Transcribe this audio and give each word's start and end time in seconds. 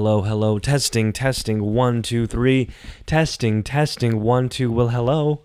Hello, 0.00 0.22
hello, 0.22 0.58
testing, 0.58 1.12
testing, 1.12 1.60
one, 1.74 2.00
two, 2.00 2.26
three, 2.26 2.70
testing, 3.04 3.62
testing, 3.62 4.22
one, 4.22 4.48
two. 4.48 4.72
Well, 4.72 4.88
hello. 4.88 5.42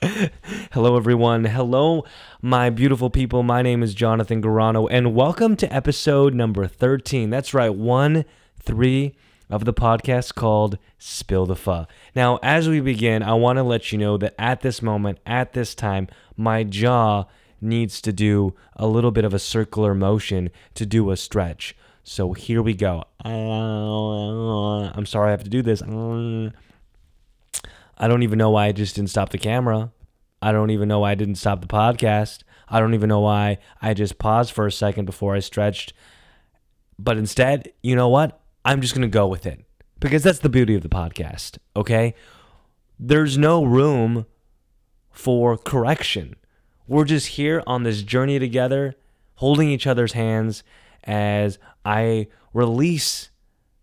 hello, 0.70 0.96
everyone. 0.96 1.46
Hello, 1.46 2.04
my 2.40 2.70
beautiful 2.70 3.10
people. 3.10 3.42
My 3.42 3.62
name 3.62 3.82
is 3.82 3.92
Jonathan 3.92 4.40
Garano, 4.40 4.86
and 4.86 5.12
welcome 5.12 5.56
to 5.56 5.74
episode 5.74 6.34
number 6.34 6.68
13. 6.68 7.30
That's 7.30 7.52
right, 7.52 7.74
one, 7.74 8.24
three 8.60 9.16
of 9.50 9.64
the 9.64 9.74
podcast 9.74 10.36
called 10.36 10.78
Spill 10.96 11.44
the 11.44 11.56
Pho. 11.56 11.88
Now, 12.14 12.38
as 12.44 12.68
we 12.68 12.78
begin, 12.78 13.24
I 13.24 13.34
want 13.34 13.56
to 13.56 13.64
let 13.64 13.90
you 13.90 13.98
know 13.98 14.16
that 14.18 14.36
at 14.38 14.60
this 14.60 14.82
moment, 14.82 15.18
at 15.26 15.52
this 15.52 15.74
time, 15.74 16.06
my 16.36 16.62
jaw 16.62 17.24
needs 17.60 18.00
to 18.02 18.12
do 18.12 18.54
a 18.76 18.86
little 18.86 19.10
bit 19.10 19.24
of 19.24 19.34
a 19.34 19.40
circular 19.40 19.96
motion 19.96 20.50
to 20.74 20.86
do 20.86 21.10
a 21.10 21.16
stretch. 21.16 21.74
So 22.04 22.34
here 22.34 22.60
we 22.60 22.74
go. 22.74 23.02
I'm 23.24 25.06
sorry 25.06 25.28
I 25.28 25.30
have 25.30 25.44
to 25.44 25.50
do 25.50 25.62
this. 25.62 25.82
I 25.82 25.88
don't 28.08 28.22
even 28.22 28.38
know 28.38 28.50
why 28.50 28.66
I 28.66 28.72
just 28.72 28.94
didn't 28.94 29.10
stop 29.10 29.30
the 29.30 29.38
camera. 29.38 29.90
I 30.42 30.52
don't 30.52 30.68
even 30.70 30.86
know 30.86 31.00
why 31.00 31.12
I 31.12 31.14
didn't 31.14 31.36
stop 31.36 31.62
the 31.62 31.66
podcast. 31.66 32.42
I 32.68 32.78
don't 32.78 32.92
even 32.92 33.08
know 33.08 33.20
why 33.20 33.58
I 33.80 33.94
just 33.94 34.18
paused 34.18 34.52
for 34.52 34.66
a 34.66 34.72
second 34.72 35.06
before 35.06 35.34
I 35.34 35.38
stretched. 35.38 35.94
But 36.98 37.16
instead, 37.16 37.72
you 37.82 37.96
know 37.96 38.08
what? 38.08 38.38
I'm 38.64 38.82
just 38.82 38.94
going 38.94 39.02
to 39.02 39.08
go 39.08 39.26
with 39.26 39.46
it 39.46 39.64
because 39.98 40.22
that's 40.22 40.40
the 40.40 40.50
beauty 40.50 40.74
of 40.74 40.82
the 40.82 40.88
podcast, 40.90 41.56
okay? 41.74 42.14
There's 42.98 43.38
no 43.38 43.64
room 43.64 44.26
for 45.10 45.56
correction. 45.56 46.36
We're 46.86 47.04
just 47.06 47.28
here 47.28 47.62
on 47.66 47.82
this 47.82 48.02
journey 48.02 48.38
together, 48.38 48.94
holding 49.36 49.70
each 49.70 49.86
other's 49.86 50.12
hands 50.12 50.62
as 51.02 51.58
I 51.84 52.28
release 52.52 53.30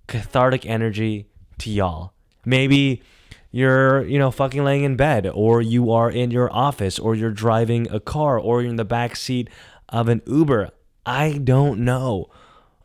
cathartic 0.07 0.65
energy 0.65 1.27
to 1.59 1.69
y'all. 1.69 2.13
Maybe 2.45 3.03
you're, 3.51 4.05
you 4.05 4.17
know, 4.17 4.31
fucking 4.31 4.63
laying 4.63 4.83
in 4.83 4.95
bed, 4.95 5.27
or 5.27 5.61
you 5.61 5.91
are 5.91 6.09
in 6.09 6.31
your 6.31 6.51
office, 6.53 6.97
or 6.97 7.15
you're 7.15 7.31
driving 7.31 7.89
a 7.91 7.99
car, 7.99 8.39
or 8.39 8.61
you're 8.61 8.71
in 8.71 8.77
the 8.77 8.85
back 8.85 9.15
seat 9.15 9.49
of 9.89 10.07
an 10.07 10.21
Uber. 10.25 10.69
I 11.05 11.39
don't 11.43 11.81
know. 11.81 12.29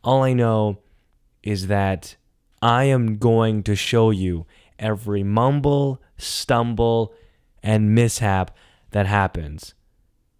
All 0.03 0.23
I 0.23 0.33
know 0.33 0.79
is 1.43 1.69
that 1.69 2.17
I 2.61 2.85
am 2.85 3.19
going 3.19 3.63
to 3.65 3.77
show 3.77 4.11
you 4.11 4.47
every 4.79 5.23
mumble, 5.23 6.03
stumble, 6.19 7.15
and 7.63 7.95
mishap 7.95 8.57
that 8.91 9.07
happens 9.07 9.75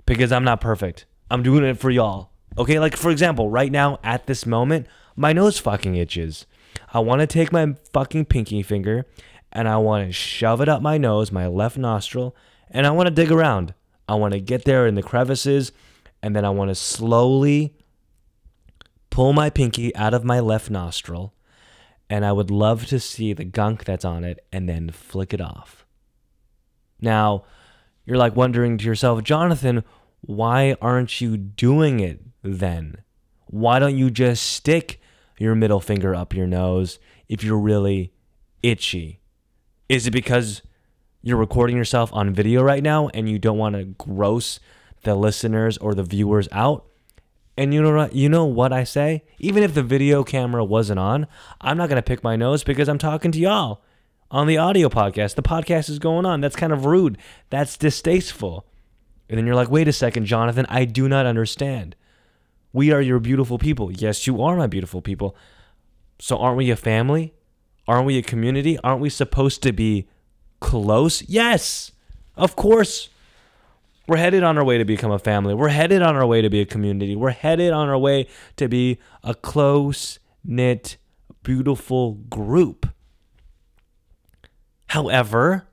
because 0.07 0.33
I'm 0.33 0.45
not 0.45 0.61
perfect. 0.61 1.07
I'm 1.31 1.43
doing 1.43 1.65
it 1.65 1.79
for 1.79 1.91
y'all. 1.91 2.31
Okay, 2.59 2.79
like 2.79 2.97
for 2.97 3.11
example, 3.11 3.51
right 3.51 3.71
now 3.71 3.99
at 4.03 4.27
this 4.27 4.47
moment, 4.47 4.87
my 5.15 5.33
nose 5.33 5.59
fucking 5.59 5.95
itches. 5.95 6.47
I 6.93 7.01
want 7.01 7.21
to 7.21 7.27
take 7.27 7.53
my 7.53 7.75
fucking 7.93 8.27
pinky 8.27 8.63
finger 8.63 9.07
and 9.53 9.69
I 9.69 9.77
want 9.77 10.07
to 10.07 10.13
shove 10.13 10.61
it 10.61 10.69
up 10.69 10.83
my 10.83 10.99
nose, 10.99 11.31
my 11.31 11.47
left 11.47 11.77
nostril, 11.77 12.35
and 12.71 12.87
I 12.87 12.91
want 12.91 13.09
to 13.09 13.15
dig 13.15 13.31
around. 13.31 13.75
I 14.09 14.15
want 14.15 14.33
to 14.33 14.41
get 14.41 14.65
there 14.65 14.87
in 14.87 14.95
the 14.95 15.03
crevices 15.03 15.73
and 16.23 16.35
then 16.35 16.45
I 16.45 16.51
want 16.51 16.71
to 16.71 16.75
slowly 16.75 17.75
pull 19.11 19.33
my 19.33 19.51
pinky 19.51 19.95
out 19.95 20.15
of 20.15 20.25
my 20.25 20.41
left 20.41 20.71
nostril 20.71 21.35
and 22.09 22.25
I 22.25 22.33
would 22.33 22.51
love 22.51 22.87
to 22.87 23.01
see 23.01 23.33
the 23.33 23.45
gunk 23.45 23.85
that's 23.85 24.05
on 24.05 24.25
it 24.25 24.45
and 24.53 24.69
then 24.69 24.91
flick 24.91 25.35
it 25.35 25.41
off. 25.41 25.85
Now, 27.01 27.45
you're 28.05 28.17
like 28.17 28.37
wondering 28.37 28.79
to 28.79 28.85
yourself, 28.85 29.23
Jonathan, 29.25 29.85
why 30.21 30.77
aren't 30.81 31.21
you 31.21 31.37
doing 31.37 32.01
it 32.01 32.21
then? 32.47 33.03
Why 33.47 33.79
don't 33.79 33.97
you 33.97 34.11
just 34.11 34.45
stick 34.45 35.01
your 35.39 35.55
middle 35.55 35.81
finger 35.81 36.15
up 36.15 36.35
your 36.35 36.47
nose 36.47 36.99
if 37.29 37.45
you're 37.45 37.59
really 37.59 38.13
itchy? 38.63 39.21
Is 39.89 40.07
it 40.07 40.13
because 40.13 40.63
you're 41.23 41.37
recording 41.37 41.77
yourself 41.77 42.11
on 42.13 42.33
video 42.35 42.63
right 42.63 42.83
now 42.83 43.09
and 43.09 43.29
you 43.29 43.39
don't 43.39 43.59
want 43.59 43.77
to 43.77 43.85
gross 43.85 44.59
the 45.03 45.15
listeners 45.15 45.77
or 45.79 45.95
the 45.95 46.03
viewers 46.03 46.49
out? 46.53 46.87
And 47.59 47.73
you 47.73 47.83
know 47.83 47.95
what 47.95 48.15
you 48.15 48.29
know 48.29 48.45
what 48.45 48.73
I 48.73 48.85
say? 48.85 49.25
Even 49.39 49.63
if 49.63 49.75
the 49.75 49.83
video 49.83 50.25
camera 50.25 50.65
wasn't 50.65 50.99
on, 50.99 51.27
I'm 51.61 51.79
not 51.79 51.89
going 51.89 51.97
to 51.97 52.03
pick 52.03 52.23
my 52.23 52.37
nose 52.37 52.63
because 52.63 52.89
I'm 52.89 52.99
talking 52.99 53.33
to 53.33 53.39
y'all 53.39 53.83
on 54.31 54.47
the 54.47 54.59
audio 54.59 54.89
podcast. 54.89 55.37
The 55.37 55.43
podcast 55.43 55.89
is 55.89 55.99
going 55.99 56.27
on. 56.27 56.41
That's 56.41 56.57
kind 56.57 56.73
of 56.73 56.85
rude. 56.85 57.17
That's 57.49 57.77
distasteful. 57.77 58.67
And 59.29 59.39
then 59.39 59.47
you're 59.47 59.57
like, 59.57 59.71
wait 59.71 59.89
a 59.89 59.93
second, 59.93 60.27
Jonathan, 60.27 60.67
I 60.69 60.85
do 60.85 61.09
not 61.09 61.27
understand. 61.27 61.97
We 62.77 62.93
are 62.93 63.01
your 63.01 63.21
beautiful 63.21 63.57
people. 63.57 63.91
Yes, 63.91 64.27
you 64.27 64.43
are 64.43 64.55
my 64.55 64.67
beautiful 64.67 65.01
people. 65.01 65.35
So 66.19 66.37
aren't 66.37 66.59
we 66.59 66.71
a 66.71 66.77
family? 66.77 67.33
Aren't 67.89 68.05
we 68.05 68.19
a 68.19 68.23
community? 68.23 68.79
Aren't 68.85 69.01
we 69.01 69.09
supposed 69.09 69.63
to 69.63 69.73
be 69.73 70.11
close? 70.61 71.23
Yes, 71.23 71.93
of 72.37 72.55
course. 72.55 73.09
We're 74.07 74.19
headed 74.19 74.45
on 74.45 74.59
our 74.59 74.65
way 74.65 74.77
to 74.77 74.85
become 74.85 75.11
a 75.11 75.19
family. 75.19 75.55
We're 75.55 75.71
headed 75.71 76.03
on 76.03 76.17
our 76.17 76.27
way 76.27 76.43
to 76.43 76.51
be 76.51 76.61
a 76.61 76.67
community. 76.67 77.17
We're 77.17 77.31
headed 77.31 77.73
on 77.73 77.89
our 77.89 77.97
way 77.97 78.29
to 78.57 78.69
be 78.69 78.99
a 79.25 79.35
close 79.35 80.19
knit, 80.45 80.99
beautiful 81.43 82.13
group. 82.29 82.91
However, 84.89 85.67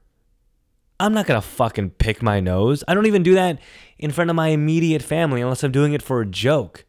I'm 1.01 1.13
not 1.13 1.25
going 1.25 1.41
to 1.41 1.45
fucking 1.45 1.89
pick 1.89 2.21
my 2.23 2.39
nose. 2.39 2.81
I 2.87 2.93
don't 2.93 3.07
even 3.07 3.23
do 3.23 3.33
that 3.33 3.59
in 3.99 4.11
front 4.11 4.29
of 4.29 4.37
my 4.37 4.47
immediate 4.47 5.01
family 5.01 5.41
unless 5.41 5.65
I'm 5.65 5.73
doing 5.73 5.91
it 5.91 6.01
for 6.01 6.21
a 6.21 6.25
joke. 6.25 6.85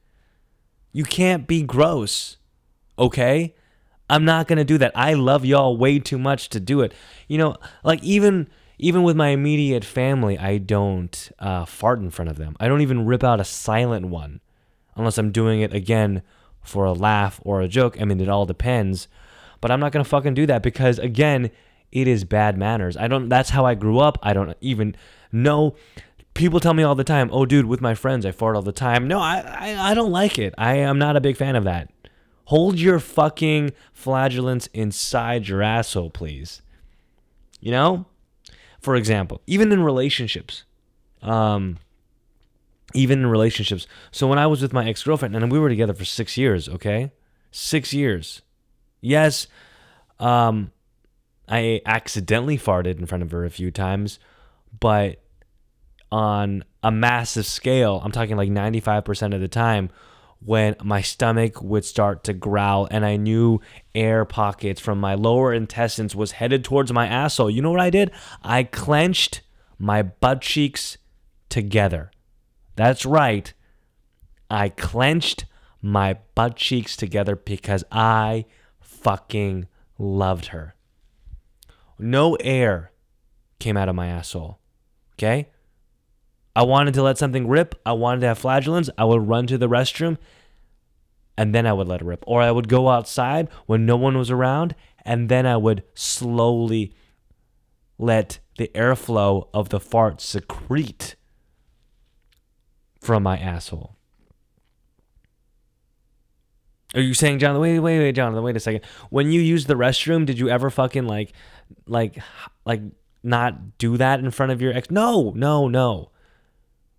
You 0.95 1.03
can't 1.03 1.49
be 1.49 1.63
gross, 1.63 2.37
okay? 2.97 3.55
I'm 4.09 4.25
not 4.25 4.47
to 4.49 4.65
do 4.65 4.79
that. 4.79 4.93
I 4.95 5.15
love 5.15 5.45
y'all 5.45 5.77
way 5.77 5.99
too 5.99 6.19
much 6.19 6.49
to 6.51 6.61
do 6.61 6.83
it. 6.83 6.95
You 7.27 7.37
know, 7.37 7.57
like 7.83 8.01
even 8.05 8.49
even 8.79 9.03
with 9.03 9.17
my 9.17 9.29
immediate 9.29 9.85
family, 9.85 10.39
I 10.39 10.59
don't 10.59 11.33
uh, 11.41 11.65
fart 11.65 11.99
in 11.99 12.11
front 12.11 12.31
of 12.31 12.37
them. 12.37 12.57
I 12.61 12.69
don't 12.69 12.81
even 12.81 13.07
rip 13.07 13.25
out 13.25 13.41
a 13.41 13.45
silent 13.45 14.07
one 14.07 14.41
unless 14.95 15.19
I'm 15.19 15.33
doing 15.33 15.63
it 15.63 15.75
again 15.75 16.23
for 16.63 16.85
a 16.85 16.93
laugh 16.93 17.41
or 17.43 17.61
a 17.61 17.69
joke. 17.69 18.01
I 18.01 18.05
mean, 18.05 18.21
it 18.21 18.29
all 18.29 18.47
depends. 18.47 19.09
But 19.61 19.73
I'm 19.73 19.81
not 19.81 19.93
to 20.05 20.09
fucking 20.09 20.35
do 20.35 20.47
that 20.47 20.63
because, 20.63 21.01
again, 21.01 21.51
it 21.91 22.07
is 22.07 22.25
bad 22.25 22.57
manners. 22.57 22.97
I 22.97 23.09
don't. 23.09 23.29
That's 23.29 23.51
how 23.51 23.65
I 23.65 23.75
grew 23.75 23.99
up. 23.99 24.19
I 24.23 24.33
don't 24.33 24.57
even 24.61 24.95
know. 25.33 25.75
People 26.35 26.61
tell 26.61 26.75
me 26.75 26.83
all 26.83 26.95
the 26.95 27.05
time, 27.05 27.31
"Oh, 27.33 27.47
dude, 27.47 27.67
with 27.67 27.81
my 27.81 27.95
friends, 27.95 28.27
I 28.27 28.33
fart 28.33 28.57
all 28.57 28.63
the 28.63 28.73
time." 28.73 29.07
No, 29.07 29.21
I, 29.21 29.39
I, 29.39 29.91
I 29.91 29.95
don't 29.95 30.11
like 30.11 30.39
it. 30.39 30.53
I 30.59 30.75
am 30.77 30.99
not 30.99 31.17
a 31.17 31.21
big 31.21 31.37
fan 31.37 31.57
of 31.57 31.65
that. 31.65 31.91
Hold 32.47 32.79
your 32.79 32.99
fucking 32.99 33.73
flagellants 33.93 34.67
inside 34.75 35.49
your 35.49 35.63
asshole, 35.63 36.11
please. 36.11 36.61
You 37.61 37.71
know, 37.71 38.07
for 38.81 38.97
example, 38.97 39.41
even 39.47 39.73
in 39.73 39.83
relationships, 39.83 40.65
um, 41.23 41.79
even 42.93 43.21
in 43.21 43.27
relationships. 43.27 43.87
So 44.11 44.27
when 44.27 44.39
I 44.39 44.47
was 44.47 44.61
with 44.61 44.75
my 44.75 44.87
ex 44.87 45.03
girlfriend, 45.03 45.35
and 45.35 45.51
we 45.51 45.59
were 45.59 45.71
together 45.71 45.95
for 45.95 46.05
six 46.05 46.37
years, 46.37 46.69
okay, 46.69 47.13
six 47.51 47.95
years. 47.95 48.43
Yes, 49.01 49.47
um, 50.19 50.73
I 51.49 51.81
accidentally 51.87 52.59
farted 52.59 52.99
in 52.99 53.07
front 53.07 53.23
of 53.23 53.31
her 53.31 53.45
a 53.45 53.51
few 53.51 53.71
times, 53.71 54.19
but 54.81 55.24
on 56.15 56.63
a 56.81 56.93
massive 56.93 57.45
scale, 57.45 58.01
I'm 58.05 58.13
talking 58.13 58.37
like 58.37 58.49
95% 58.49 59.35
of 59.35 59.41
the 59.41 59.49
time, 59.49 59.91
when 60.39 60.77
my 60.81 61.01
stomach 61.01 61.61
would 61.61 61.85
start 61.85 62.23
to 62.23 62.33
growl 62.33 62.87
and 62.89 63.05
I 63.05 63.17
knew 63.17 63.61
air 63.97 64.25
pockets 64.25 64.81
from 64.81 65.01
my 65.01 65.15
lower 65.15 65.53
intestines 65.53 66.15
was 66.15 66.33
headed 66.33 66.63
towards 66.63 66.93
my 66.93 67.09
asshole. 67.09 67.51
You 67.51 67.63
know 67.63 67.73
what 67.73 67.81
I 67.81 67.91
did? 67.91 68.13
I 68.45 68.63
clenched 68.63 69.41
my 69.77 70.03
butt 70.03 70.41
cheeks 70.41 70.99
together. 71.49 72.13
That's 72.77 73.05
right. 73.05 73.53
I 74.49 74.69
clenched 74.69 75.47
my 75.83 76.19
butt 76.37 76.55
cheeks 76.55 76.95
together 76.95 77.35
because 77.35 77.83
I 77.91 78.45
fucking 78.81 79.67
loved 79.99 80.47
her. 80.47 80.77
No 81.99 82.37
air 82.37 82.93
came 83.59 83.77
out 83.77 83.89
of 83.89 83.97
my 83.97 84.07
asshole. 84.07 84.61
Okay? 85.15 85.49
I 86.57 86.63
wanted 86.63 86.95
to 86.95 87.03
let 87.03 87.19
something 87.19 87.49
rip. 87.49 87.75
I 87.85 87.93
wanted 87.93 88.21
to 88.21 88.29
have 88.29 88.39
flagellants. 88.39 88.91
I 88.97 89.05
would 89.05 89.27
run 89.29 89.47
to 89.49 89.59
the 89.59 89.69
restroom 89.69 90.19
and 91.37 91.55
then 91.55 91.67
I 91.67 91.73
would 91.73 91.89
let 91.89 92.01
it 92.01 92.05
rip. 92.05 92.25
Or 92.27 92.43
I 92.43 92.51
would 92.51 92.69
go 92.69 92.89
outside 92.89 93.49
when 93.67 93.87
no 93.87 93.97
one 93.97 94.17
was 94.17 94.31
around 94.31 94.75
and 95.05 95.29
then 95.29 95.47
I 95.47 95.57
would 95.57 95.83
slowly 95.95 96.95
let 97.99 98.39
the 98.57 98.71
airflow 98.75 99.49
of 99.53 99.71
the 99.71 99.81
fart 99.81 100.21
secrete 100.21 101.17
from 103.01 103.23
my 103.23 103.37
asshole. 103.37 103.97
Are 106.95 107.01
you 107.01 107.15
saying, 107.15 107.41
Jonathan? 107.41 107.61
Wait, 107.61 107.81
wait, 107.81 107.99
wait, 107.99 108.13
Jonathan. 108.13 108.45
Wait 108.45 108.57
a 108.57 108.61
second. 108.61 108.83
When 109.11 109.33
you 109.33 109.41
used 109.41 109.67
the 109.67 109.75
restroom, 109.75 110.25
did 110.25 110.39
you 110.39 110.49
ever 110.49 110.71
fucking 110.71 111.07
like, 111.07 111.33
like, 111.87 112.19
like, 112.65 112.83
not 113.25 113.79
do 113.79 113.97
that 113.97 114.21
in 114.21 114.31
front 114.31 114.53
of 114.53 114.63
your 114.63 114.73
ex? 114.73 114.91
No, 114.93 115.33
no, 115.35 115.67
no. 115.67 116.11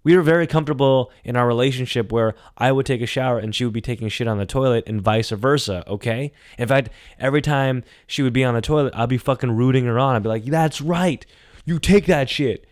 We 0.05 0.15
were 0.15 0.21
very 0.21 0.45
comfortable 0.45 1.11
in 1.23 1.35
our 1.35 1.47
relationship 1.47 2.11
where 2.11 2.35
I 2.59 2.71
would 2.71 2.85
take 2.85 3.01
a 3.01 3.07
shower 3.07 3.39
and 3.39 3.55
she 3.55 3.65
would 3.65 3.73
be 3.73 3.81
taking 3.81 4.07
shit 4.07 4.27
on 4.27 4.37
the 4.37 4.45
toilet 4.45 4.83
and 4.85 5.01
vice 5.01 5.31
versa, 5.31 5.83
okay? 5.87 6.31
In 6.59 6.67
fact, 6.67 6.89
every 7.19 7.41
time 7.41 7.83
she 8.05 8.21
would 8.21 8.31
be 8.31 8.43
on 8.43 8.53
the 8.53 8.61
toilet, 8.61 8.93
I'd 8.95 9.09
be 9.09 9.17
fucking 9.17 9.55
rooting 9.55 9.85
her 9.85 9.97
on. 9.97 10.15
I'd 10.15 10.21
be 10.21 10.29
like, 10.29 10.45
that's 10.45 10.79
right. 10.79 11.25
You 11.65 11.79
take 11.79 12.05
that 12.05 12.29
shit. 12.29 12.67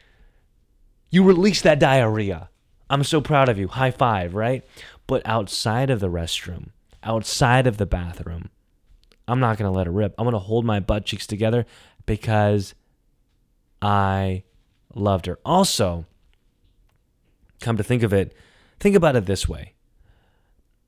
You 1.09 1.23
release 1.23 1.59
that 1.63 1.79
diarrhea. 1.79 2.49
I'm 2.87 3.03
so 3.03 3.19
proud 3.19 3.49
of 3.49 3.57
you. 3.57 3.67
High 3.67 3.89
five, 3.89 4.35
right? 4.35 4.63
But 5.07 5.23
outside 5.25 5.89
of 5.89 5.99
the 5.99 6.11
restroom, 6.11 6.69
outside 7.01 7.65
of 7.65 7.77
the 7.77 7.87
bathroom, 7.87 8.51
I'm 9.27 9.39
not 9.39 9.57
going 9.57 9.71
to 9.71 9.75
let 9.75 9.87
it 9.87 9.91
rip. 9.91 10.13
I'm 10.19 10.25
going 10.25 10.33
to 10.33 10.39
hold 10.39 10.65
my 10.65 10.79
butt 10.79 11.05
cheeks 11.05 11.25
together 11.25 11.65
because 12.05 12.75
I 13.81 14.43
loved 14.93 15.25
her. 15.25 15.39
Also, 15.43 16.05
come 17.63 17.77
to 17.77 17.83
think 17.83 18.03
of 18.03 18.13
it, 18.13 18.35
think 18.79 18.95
about 18.95 19.15
it 19.15 19.25
this 19.25 19.47
way. 19.47 19.73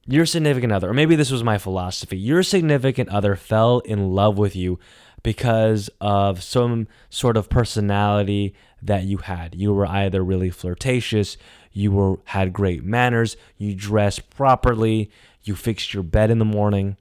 Your 0.08 0.28
significant 0.28 0.72
other, 0.72 0.90
or 0.92 0.94
maybe 0.94 1.16
this 1.16 1.32
was 1.32 1.44
my 1.44 1.58
philosophy, 1.58 2.18
your 2.18 2.44
significant 2.44 3.10
other 3.10 3.36
fell 3.36 3.80
in 3.80 4.12
love 4.14 4.38
with 4.38 4.56
you 4.56 4.78
because 5.24 5.90
of 6.00 6.44
some 6.44 6.88
sort 7.10 7.36
of 7.36 7.50
personality 7.50 8.54
that 8.84 9.06
you 9.06 9.18
had. 9.18 9.56
You 9.56 9.74
were 9.74 9.88
either 9.88 10.24
really 10.24 10.52
flirtatious, 10.52 11.38
you 11.72 11.92
were 11.92 12.20
had 12.26 12.54
great 12.54 12.84
manners, 12.84 13.36
you 13.58 13.74
dressed 13.74 14.30
properly, 14.30 15.10
you 15.44 15.56
fixed 15.56 15.96
your 15.96 16.04
bed 16.04 16.30
in 16.30 16.38
the 16.38 16.46
morning, 16.46 16.98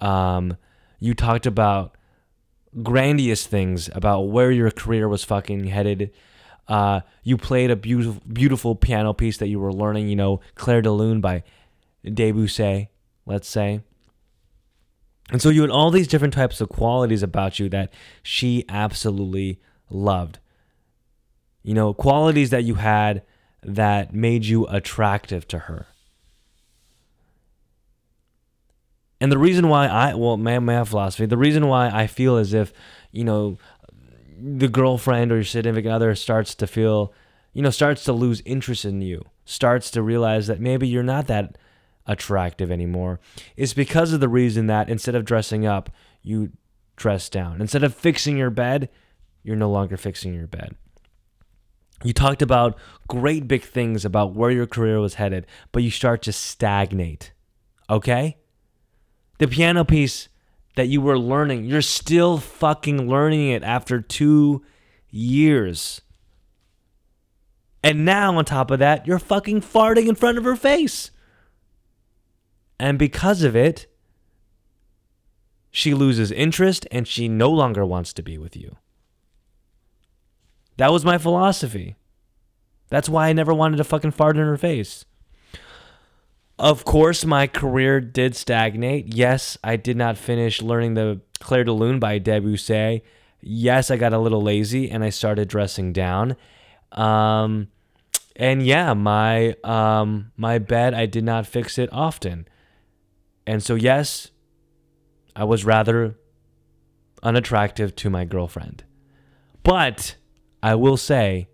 um, 0.00 0.58
you 1.00 1.14
talked 1.14 1.46
about 1.46 1.96
grandiose 2.82 3.46
things 3.46 3.88
about 3.94 4.22
where 4.22 4.50
your 4.50 4.70
career 4.70 5.08
was 5.08 5.24
fucking 5.24 5.64
headed. 5.64 6.10
Uh, 6.72 7.02
you 7.22 7.36
played 7.36 7.70
a 7.70 7.76
beautiful, 7.76 8.22
beautiful 8.32 8.74
piano 8.74 9.12
piece 9.12 9.36
that 9.36 9.48
you 9.48 9.60
were 9.60 9.74
learning, 9.74 10.08
you 10.08 10.16
know, 10.16 10.40
Clair 10.54 10.80
de 10.80 10.90
Lune 10.90 11.20
by 11.20 11.42
Debussy, 12.02 12.88
let's 13.26 13.46
say. 13.46 13.82
And 15.30 15.42
so 15.42 15.50
you 15.50 15.60
had 15.60 15.70
all 15.70 15.90
these 15.90 16.08
different 16.08 16.32
types 16.32 16.62
of 16.62 16.70
qualities 16.70 17.22
about 17.22 17.58
you 17.58 17.68
that 17.68 17.92
she 18.22 18.64
absolutely 18.70 19.60
loved. 19.90 20.38
You 21.62 21.74
know, 21.74 21.92
qualities 21.92 22.48
that 22.48 22.64
you 22.64 22.76
had 22.76 23.20
that 23.62 24.14
made 24.14 24.46
you 24.46 24.66
attractive 24.68 25.46
to 25.48 25.58
her. 25.58 25.88
And 29.20 29.30
the 29.30 29.36
reason 29.36 29.68
why 29.68 29.88
I, 29.88 30.14
well, 30.14 30.38
my, 30.38 30.58
my 30.58 30.82
philosophy, 30.84 31.26
the 31.26 31.36
reason 31.36 31.68
why 31.68 31.90
I 31.90 32.06
feel 32.06 32.38
as 32.38 32.54
if, 32.54 32.72
you 33.12 33.24
know, 33.24 33.58
the 34.42 34.68
girlfriend 34.68 35.30
or 35.30 35.36
your 35.36 35.44
significant 35.44 35.92
other 35.92 36.14
starts 36.14 36.54
to 36.56 36.66
feel, 36.66 37.12
you 37.52 37.62
know, 37.62 37.70
starts 37.70 38.04
to 38.04 38.12
lose 38.12 38.42
interest 38.44 38.84
in 38.84 39.00
you, 39.00 39.24
starts 39.44 39.90
to 39.92 40.02
realize 40.02 40.46
that 40.46 40.60
maybe 40.60 40.88
you're 40.88 41.02
not 41.02 41.26
that 41.26 41.58
attractive 42.06 42.70
anymore, 42.70 43.20
it's 43.56 43.74
because 43.74 44.12
of 44.12 44.20
the 44.20 44.28
reason 44.28 44.66
that 44.66 44.88
instead 44.88 45.14
of 45.14 45.24
dressing 45.24 45.66
up, 45.66 45.90
you 46.22 46.50
dress 46.96 47.28
down. 47.28 47.60
Instead 47.60 47.84
of 47.84 47.94
fixing 47.94 48.36
your 48.36 48.50
bed, 48.50 48.88
you're 49.42 49.56
no 49.56 49.70
longer 49.70 49.96
fixing 49.96 50.34
your 50.34 50.46
bed. 50.46 50.74
You 52.02 52.12
talked 52.12 52.42
about 52.42 52.76
great 53.06 53.46
big 53.46 53.62
things 53.62 54.04
about 54.04 54.34
where 54.34 54.50
your 54.50 54.66
career 54.66 54.98
was 54.98 55.14
headed, 55.14 55.46
but 55.70 55.84
you 55.84 55.90
start 55.90 56.22
to 56.22 56.32
stagnate. 56.32 57.32
Okay? 57.88 58.36
the 59.42 59.48
piano 59.48 59.84
piece 59.84 60.28
that 60.74 60.88
you 60.88 61.00
were 61.00 61.18
learning, 61.18 61.64
you're 61.64 61.82
still 61.82 62.38
fucking 62.38 63.08
learning 63.08 63.50
it 63.50 63.62
after 63.62 64.00
two 64.00 64.64
years. 65.10 66.00
And 67.84 68.04
now, 68.04 68.36
on 68.36 68.44
top 68.44 68.70
of 68.70 68.78
that, 68.78 69.06
you're 69.06 69.18
fucking 69.18 69.60
farting 69.60 70.08
in 70.08 70.14
front 70.14 70.38
of 70.38 70.44
her 70.44 70.56
face. 70.56 71.10
And 72.78 72.98
because 72.98 73.42
of 73.42 73.54
it, 73.56 73.86
she 75.70 75.94
loses 75.94 76.30
interest 76.30 76.86
and 76.90 77.08
she 77.08 77.28
no 77.28 77.50
longer 77.50 77.84
wants 77.84 78.12
to 78.14 78.22
be 78.22 78.38
with 78.38 78.56
you. 78.56 78.76
That 80.76 80.92
was 80.92 81.04
my 81.04 81.18
philosophy. 81.18 81.96
That's 82.88 83.08
why 83.08 83.28
I 83.28 83.32
never 83.32 83.54
wanted 83.54 83.78
to 83.78 83.84
fucking 83.84 84.10
fart 84.12 84.36
in 84.36 84.44
her 84.44 84.56
face. 84.56 85.04
Of 86.62 86.84
course, 86.84 87.24
my 87.24 87.48
career 87.48 88.00
did 88.00 88.36
stagnate. 88.36 89.12
Yes, 89.12 89.58
I 89.64 89.74
did 89.74 89.96
not 89.96 90.16
finish 90.16 90.62
learning 90.62 90.94
the 90.94 91.20
Clair 91.40 91.64
de 91.64 91.72
Lune 91.72 91.98
by 91.98 92.18
Debussy. 92.18 93.02
Yes, 93.40 93.90
I 93.90 93.96
got 93.96 94.12
a 94.12 94.18
little 94.20 94.40
lazy 94.40 94.88
and 94.88 95.02
I 95.02 95.10
started 95.10 95.48
dressing 95.48 95.92
down. 95.92 96.36
Um, 96.92 97.66
and 98.36 98.64
yeah, 98.64 98.94
my 98.94 99.56
um, 99.64 100.30
my 100.36 100.58
bed 100.58 100.94
I 100.94 101.06
did 101.06 101.24
not 101.24 101.48
fix 101.48 101.78
it 101.78 101.88
often, 101.92 102.46
and 103.44 103.60
so 103.60 103.74
yes, 103.74 104.30
I 105.34 105.42
was 105.42 105.64
rather 105.64 106.16
unattractive 107.24 107.96
to 107.96 108.08
my 108.08 108.24
girlfriend. 108.24 108.84
But 109.64 110.14
I 110.62 110.76
will 110.76 110.96
say, 110.96 111.48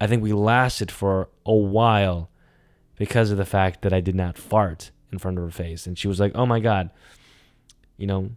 I 0.00 0.06
think 0.06 0.22
we 0.22 0.32
lasted 0.32 0.92
for 0.92 1.30
a 1.44 1.52
while 1.52 2.30
because 3.00 3.30
of 3.30 3.38
the 3.38 3.46
fact 3.46 3.80
that 3.80 3.94
I 3.94 4.02
did 4.02 4.14
not 4.14 4.36
fart 4.36 4.90
in 5.10 5.18
front 5.18 5.38
of 5.38 5.44
her 5.44 5.50
face. 5.50 5.86
And 5.86 5.98
she 5.98 6.06
was 6.06 6.20
like, 6.20 6.32
"Oh 6.34 6.44
my 6.44 6.60
god." 6.60 6.90
You 7.96 8.06
know, 8.06 8.30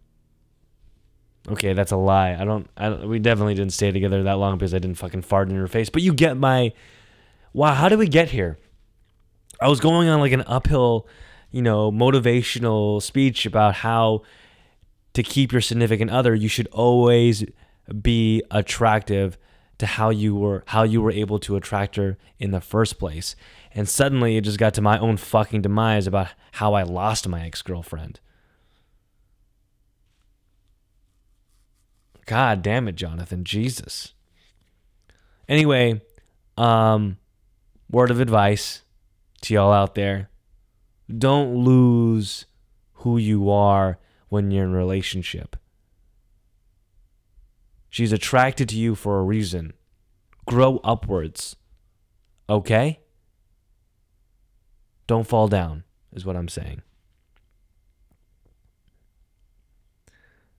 okay, 1.50 1.74
that's 1.74 1.92
a 1.92 1.98
lie. 1.98 2.34
I 2.34 2.46
don't, 2.46 2.70
I 2.78 2.88
don't 2.88 3.10
we 3.10 3.20
definitely 3.20 3.56
didn't 3.56 3.74
stay 3.74 3.92
together 3.92 4.24
that 4.24 4.38
long 4.38 4.58
because 4.58 4.74
I 4.74 4.80
didn't 4.80 4.98
fucking 4.98 5.24
fart 5.24 5.50
in 5.50 5.58
her 5.58 5.68
face. 5.68 5.90
But 5.90 6.02
you 6.02 6.14
get 6.14 6.38
my 6.38 6.72
wow, 7.52 7.74
how 7.74 7.90
did 7.90 8.00
we 8.00 8.08
get 8.08 8.30
here? 8.30 8.58
I 9.60 9.68
was 9.68 9.82
going 9.82 10.08
on 10.08 10.22
like 10.22 10.32
an 10.32 10.46
uphill, 10.48 11.08
you 11.52 11.62
know, 11.62 11.92
motivational 11.92 13.02
speech 13.02 13.46
about 13.46 13.76
how 13.76 14.22
to 15.14 15.24
keep 15.24 15.52
your 15.52 15.62
significant 15.62 16.10
other, 16.10 16.34
you 16.34 16.48
should 16.48 16.68
always 16.68 17.44
be 18.02 18.42
attractive 18.50 19.38
to 19.80 19.86
how 19.86 20.10
you 20.10 20.36
were 20.36 20.64
how 20.68 20.84
you 20.84 21.02
were 21.02 21.12
able 21.12 21.38
to 21.40 21.58
attract 21.58 21.98
her 21.98 22.18
in 22.40 22.52
the 22.52 22.62
first 22.62 22.98
place. 22.98 23.36
And 23.74 23.90
suddenly 23.90 24.38
it 24.38 24.42
just 24.42 24.60
got 24.60 24.74
to 24.76 24.82
my 24.82 25.00
own 25.00 25.18
fucking 25.18 25.64
demise 25.64 26.06
about 26.08 26.30
how 26.54 26.74
I 26.74 26.84
lost 26.84 27.28
my 27.28 27.46
ex-girlfriend. 27.46 28.20
God 32.26 32.62
damn 32.62 32.88
it, 32.88 32.96
Jonathan. 32.96 33.44
Jesus. 33.44 34.14
Anyway, 35.50 36.02
um 36.58 37.18
word 37.90 38.12
of 38.12 38.20
advice 38.20 38.84
to 39.42 39.54
y'all 39.54 39.72
out 39.72 39.96
there. 39.96 40.30
Don't 41.16 41.56
lose 41.56 42.46
who 42.94 43.18
you 43.18 43.50
are 43.50 44.00
when 44.30 44.52
you're 44.52 44.66
in 44.66 44.74
a 44.74 44.78
relationship. 44.78 45.56
She's 47.90 48.12
attracted 48.12 48.70
to 48.70 48.76
you 48.76 48.96
for 48.96 49.20
a 49.20 49.24
reason. 49.24 49.74
Grow 50.48 50.78
upwards. 50.84 51.56
Okay? 52.50 53.00
Don't 55.08 55.28
fall 55.28 55.48
down, 55.48 55.84
is 56.14 56.26
what 56.26 56.36
I'm 56.36 56.48
saying. 56.48 56.82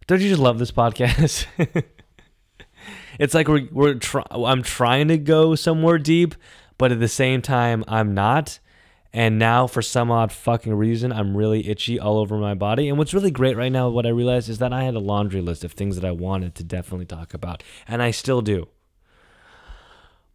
Don't 0.06 0.20
you 0.20 0.28
just 0.28 0.40
love 0.40 0.58
this 0.58 0.70
podcast? 0.70 1.46
it's 3.18 3.32
like 3.32 3.48
we're, 3.48 3.68
we're 3.72 3.94
try, 3.94 4.24
I'm 4.30 4.62
trying 4.62 5.08
to 5.08 5.16
go 5.16 5.54
somewhere 5.54 5.98
deep, 5.98 6.34
but 6.76 6.92
at 6.92 7.00
the 7.00 7.08
same 7.08 7.40
time, 7.40 7.84
I'm 7.88 8.12
not. 8.12 8.58
And 9.14 9.38
now, 9.38 9.68
for 9.68 9.80
some 9.80 10.10
odd 10.10 10.32
fucking 10.32 10.74
reason, 10.74 11.12
I'm 11.12 11.36
really 11.36 11.68
itchy 11.68 12.00
all 12.00 12.18
over 12.18 12.36
my 12.36 12.54
body. 12.54 12.88
And 12.88 12.98
what's 12.98 13.14
really 13.14 13.30
great 13.30 13.56
right 13.56 13.70
now, 13.70 13.88
what 13.88 14.06
I 14.06 14.08
realized 14.08 14.48
is 14.48 14.58
that 14.58 14.72
I 14.72 14.82
had 14.82 14.96
a 14.96 14.98
laundry 14.98 15.40
list 15.40 15.62
of 15.62 15.72
things 15.72 15.94
that 15.94 16.04
I 16.04 16.10
wanted 16.10 16.56
to 16.56 16.64
definitely 16.64 17.06
talk 17.06 17.32
about. 17.32 17.62
And 17.86 18.02
I 18.02 18.10
still 18.10 18.42
do. 18.42 18.66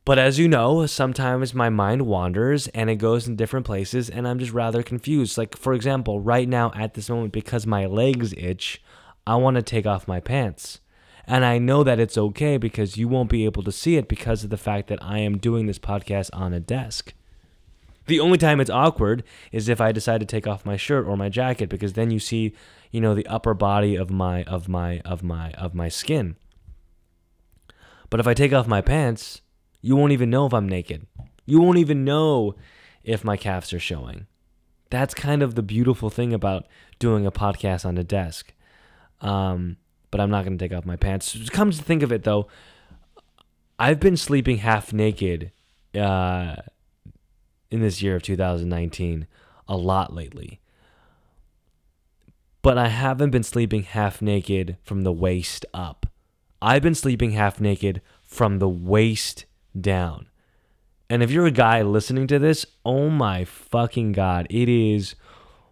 But 0.09 0.17
as 0.17 0.39
you 0.39 0.47
know, 0.47 0.87
sometimes 0.87 1.53
my 1.53 1.69
mind 1.69 2.07
wanders 2.07 2.67
and 2.69 2.89
it 2.89 2.95
goes 2.95 3.27
in 3.27 3.35
different 3.35 3.67
places, 3.67 4.09
and 4.09 4.27
I'm 4.27 4.39
just 4.39 4.51
rather 4.51 4.81
confused. 4.81 5.37
Like, 5.37 5.55
for 5.55 5.71
example, 5.75 6.19
right 6.19 6.49
now 6.49 6.71
at 6.73 6.95
this 6.95 7.11
moment, 7.11 7.31
because 7.31 7.67
my 7.67 7.85
legs 7.85 8.33
itch, 8.33 8.81
I 9.27 9.35
want 9.35 9.57
to 9.57 9.61
take 9.61 9.85
off 9.85 10.07
my 10.07 10.19
pants. 10.19 10.79
And 11.27 11.45
I 11.45 11.59
know 11.59 11.83
that 11.83 11.99
it's 11.99 12.17
okay 12.17 12.57
because 12.57 12.97
you 12.97 13.07
won't 13.07 13.29
be 13.29 13.45
able 13.45 13.61
to 13.61 13.71
see 13.71 13.97
it 13.97 14.07
because 14.07 14.43
of 14.43 14.49
the 14.49 14.57
fact 14.57 14.87
that 14.87 14.97
I 14.99 15.19
am 15.19 15.37
doing 15.37 15.67
this 15.67 15.77
podcast 15.77 16.31
on 16.33 16.53
a 16.53 16.59
desk. 16.59 17.13
The 18.07 18.19
only 18.19 18.39
time 18.39 18.59
it's 18.59 18.71
awkward 18.71 19.23
is 19.51 19.69
if 19.69 19.79
I 19.79 19.91
decide 19.91 20.21
to 20.21 20.25
take 20.25 20.47
off 20.47 20.65
my 20.65 20.75
shirt 20.75 21.05
or 21.05 21.17
my 21.17 21.29
jacket 21.29 21.69
because 21.69 21.93
then 21.93 22.09
you 22.09 22.17
see, 22.17 22.55
you 22.89 22.99
know, 22.99 23.13
the 23.13 23.27
upper 23.27 23.53
body 23.53 23.95
of 23.95 24.09
my 24.09 24.41
of 24.45 24.67
my 24.67 25.01
of 25.01 25.21
my 25.21 25.51
of 25.51 25.75
my 25.75 25.87
skin. 25.87 26.35
But 28.09 28.19
if 28.19 28.25
I 28.25 28.33
take 28.33 28.53
off 28.53 28.65
my 28.65 28.81
pants, 28.81 29.43
you 29.81 29.95
won't 29.95 30.12
even 30.12 30.29
know 30.29 30.45
if 30.45 30.53
I'm 30.53 30.67
naked. 30.67 31.05
You 31.45 31.59
won't 31.59 31.77
even 31.77 32.03
know 32.03 32.55
if 33.03 33.24
my 33.24 33.38
calves 33.38 33.74
are 33.74 33.79
showing. 33.79 34.27
That's 34.89 35.13
kind 35.13 35.41
of 35.41 35.55
the 35.55 35.63
beautiful 35.63 36.09
thing 36.09 36.33
about 36.33 36.65
doing 36.98 37.25
a 37.25 37.31
podcast 37.31 37.86
on 37.86 37.98
a 37.98 38.03
desk. 38.03 38.53
Um, 39.21 39.77
but 40.12 40.19
I'm 40.19 40.29
not 40.29 40.45
going 40.45 40.57
to 40.57 40.63
take 40.63 40.75
off 40.75 40.86
my 40.86 40.95
pants. 40.95 41.50
Comes 41.50 41.77
to 41.77 41.83
think 41.83 42.03
of 42.03 42.12
it, 42.12 42.24
though, 42.24 42.48
I've 43.77 44.00
been 44.00 44.17
sleeping 44.17 44.57
half 44.57 44.91
naked 44.91 45.51
uh, 45.95 46.57
in 47.71 47.81
this 47.81 48.01
year 48.01 48.15
of 48.15 48.24
2019 48.24 49.27
a 49.67 49.77
lot 49.77 50.13
lately. 50.13 50.59
But 52.62 52.77
I 52.77 52.89
haven't 52.89 53.29
been 53.29 53.43
sleeping 53.43 53.83
half 53.83 54.21
naked 54.21 54.77
from 54.83 55.03
the 55.03 55.13
waist 55.13 55.65
up. 55.74 56.07
I've 56.62 56.81
been 56.81 56.95
sleeping 56.95 57.31
half 57.31 57.62
naked 57.62 58.01
from 58.25 58.59
the 58.59 58.67
waist 58.67 59.45
down. 59.79 60.27
And 61.09 61.23
if 61.23 61.31
you're 61.31 61.47
a 61.47 61.51
guy 61.51 61.81
listening 61.81 62.27
to 62.27 62.39
this, 62.39 62.65
oh 62.85 63.09
my 63.09 63.43
fucking 63.43 64.11
God, 64.11 64.45
it 64.49 64.69
is 64.69 65.15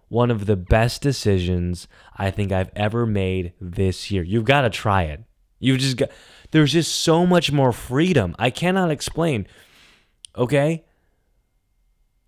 one 0.10 0.32
of 0.32 0.46
the 0.46 0.56
best 0.56 1.01
decisions 1.01 1.88
I 2.16 2.32
think 2.32 2.51
I've 2.51 2.72
ever 2.75 3.06
made 3.06 3.54
this 3.62 4.10
year. 4.10 4.24
You've 4.24 4.46
got 4.46 4.62
to 4.62 4.70
try 4.70 5.04
it. 5.04 5.24
You've 5.60 5.80
just 5.80 5.98
got, 5.98 6.10
there's 6.51 6.74
just 6.74 6.96
so 7.01 7.25
much 7.25 7.51
more 7.51 7.72
freedom. 7.72 8.36
I 8.39 8.50
cannot 8.50 8.89
explain. 8.89 9.48
Okay? 10.36 10.86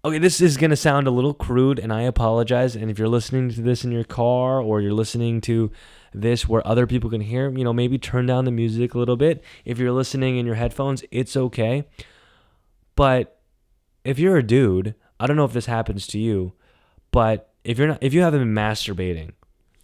Okay, 0.03 0.17
this 0.17 0.39
is 0.39 0.57
going 0.57 0.69
to 0.69 0.75
sound 0.75 1.07
a 1.07 1.11
little 1.11 1.33
crude, 1.33 1.77
and 1.77 1.91
I 1.91 2.03
apologize. 2.03 2.75
And 2.75 2.89
if 2.89 2.97
you're 2.97 3.07
listening 3.07 3.49
to 3.49 3.61
this 3.61 3.83
in 3.83 3.91
your 3.91 4.03
car 4.03 4.61
or 4.61 4.81
you're 4.81 4.93
listening 4.93 5.41
to 5.41 5.71
this 6.13 6.47
where 6.47 6.65
other 6.67 6.87
people 6.87 7.09
can 7.09 7.21
hear, 7.21 7.49
you 7.49 7.63
know, 7.63 7.73
maybe 7.73 7.97
turn 7.97 8.25
down 8.25 8.45
the 8.45 8.51
music 8.51 8.93
a 8.93 8.97
little 8.97 9.17
bit. 9.17 9.43
If 9.65 9.77
you're 9.77 9.91
listening 9.91 10.37
in 10.37 10.45
your 10.45 10.55
headphones, 10.55 11.03
it's 11.11 11.37
okay. 11.37 11.85
But 12.95 13.39
if 14.03 14.19
you're 14.19 14.37
a 14.37 14.43
dude, 14.43 14.95
I 15.19 15.27
don't 15.27 15.37
know 15.37 15.45
if 15.45 15.53
this 15.53 15.65
happens 15.65 16.07
to 16.07 16.19
you, 16.19 16.53
but 17.11 17.53
if 17.63 17.77
you're 17.77 17.87
not, 17.87 17.99
if 18.01 18.13
you 18.13 18.21
haven't 18.21 18.41
been 18.41 18.55
masturbating 18.55 19.31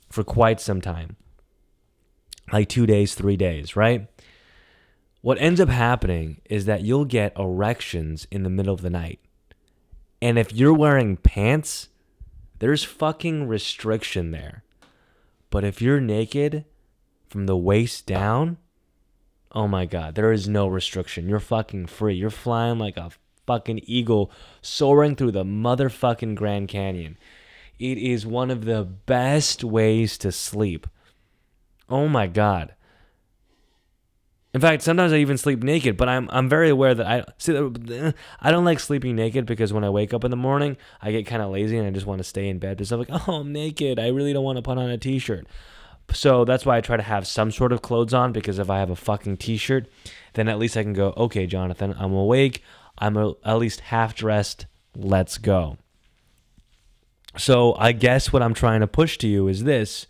for 0.10 0.24
quite 0.24 0.60
some 0.60 0.82
time, 0.82 1.18
like 2.52 2.70
two 2.70 2.86
days, 2.86 3.16
three 3.16 3.38
days, 3.38 3.76
right? 3.76 4.08
What 5.22 5.42
ends 5.42 5.60
up 5.60 5.70
happening 5.70 6.42
is 6.46 6.66
that 6.66 6.82
you'll 6.82 7.06
get 7.06 7.38
erections 7.38 8.28
in 8.30 8.44
the 8.44 8.50
middle 8.50 8.74
of 8.74 8.82
the 8.82 8.92
night 8.92 9.20
and 10.26 10.40
if 10.40 10.52
you're 10.52 10.74
wearing 10.74 11.18
pants, 11.18 11.90
there's 12.58 12.84
fucking 12.84 13.48
restriction 13.48 14.32
there. 14.32 14.64
But 15.50 15.64
if 15.64 15.82
you're 15.82 16.02
naked 16.02 16.66
from 17.28 17.46
the 17.46 17.58
waist 17.58 18.06
down, 18.06 18.58
oh 19.52 19.68
my 19.68 19.86
god, 19.86 20.16
there 20.16 20.32
is 20.32 20.48
no 20.48 20.68
restriction. 20.68 21.30
You're 21.30 21.40
fucking 21.40 21.88
free. 21.88 22.16
You're 22.16 22.30
flying 22.30 22.80
like 22.80 22.98
a 22.98 23.12
fucking 23.46 23.82
eagle 23.84 24.32
soaring 24.62 25.16
through 25.16 25.32
the 25.32 25.44
motherfucking 25.44 26.36
Grand 26.36 26.68
Canyon. 26.68 27.18
It 27.78 27.98
is 27.98 28.26
one 28.26 28.52
of 28.52 28.66
the 28.66 28.84
best 28.84 29.64
ways 29.64 30.18
to 30.20 30.32
sleep. 30.32 30.88
Oh 31.90 32.08
my 32.08 32.28
god. 32.28 32.74
In 34.56 34.62
fact, 34.62 34.84
sometimes 34.84 35.12
I 35.12 35.18
even 35.18 35.38
sleep 35.38 35.64
naked, 35.64 35.98
but 35.98 36.08
I'm 36.08 36.30
I'm 36.32 36.48
very 36.48 36.70
aware 36.70 36.96
that 36.96 37.06
I 37.06 37.26
see 37.38 37.58
I 38.40 38.52
don't 38.52 38.64
like 38.64 38.80
sleeping 38.80 39.18
naked 39.18 39.46
because 39.46 39.74
when 39.74 39.84
I 39.84 39.90
wake 39.90 40.14
up 40.14 40.24
in 40.24 40.32
the 40.32 40.38
morning, 40.38 40.78
I 41.02 41.12
get 41.12 41.28
kind 41.28 41.42
of 41.42 41.52
lazy 41.52 41.78
and 41.78 41.86
I 41.86 41.90
just 41.92 42.06
want 42.06 42.20
to 42.20 42.24
stay 42.24 42.48
in 42.48 42.58
bed 42.58 42.78
because 42.78 42.94
I'm 42.94 43.00
like, 43.00 43.10
oh, 43.28 43.42
I'm 43.42 43.52
naked. 43.52 44.00
I 44.00 44.08
really 44.08 44.32
don't 44.32 44.46
want 44.46 44.56
to 44.56 44.62
put 44.62 44.78
on 44.78 44.90
a 44.90 44.98
t-shirt. 44.98 45.46
So 46.14 46.46
that's 46.46 46.66
why 46.66 46.78
I 46.78 46.80
try 46.80 46.96
to 46.96 47.04
have 47.04 47.28
some 47.28 47.52
sort 47.52 47.74
of 47.74 47.82
clothes 47.82 48.14
on 48.14 48.32
because 48.32 48.58
if 48.58 48.70
I 48.70 48.80
have 48.80 48.90
a 48.90 48.96
fucking 48.96 49.36
t-shirt, 49.36 49.90
then 50.36 50.48
at 50.48 50.58
least 50.58 50.78
I 50.78 50.84
can 50.84 50.94
go, 50.94 51.14
okay, 51.18 51.46
Jonathan, 51.48 51.94
I'm 52.00 52.14
awake. 52.14 52.64
I'm 52.98 53.18
a, 53.18 53.34
at 53.44 53.58
least 53.58 53.82
half 53.82 54.16
dressed. 54.16 54.68
Let's 54.96 55.38
go. 55.38 55.80
So 57.38 57.76
I 57.78 57.92
guess 57.92 58.32
what 58.32 58.42
I'm 58.42 58.54
trying 58.54 58.80
to 58.80 58.88
push 58.88 59.18
to 59.18 59.28
you 59.28 59.50
is 59.50 59.66
this, 59.66 60.08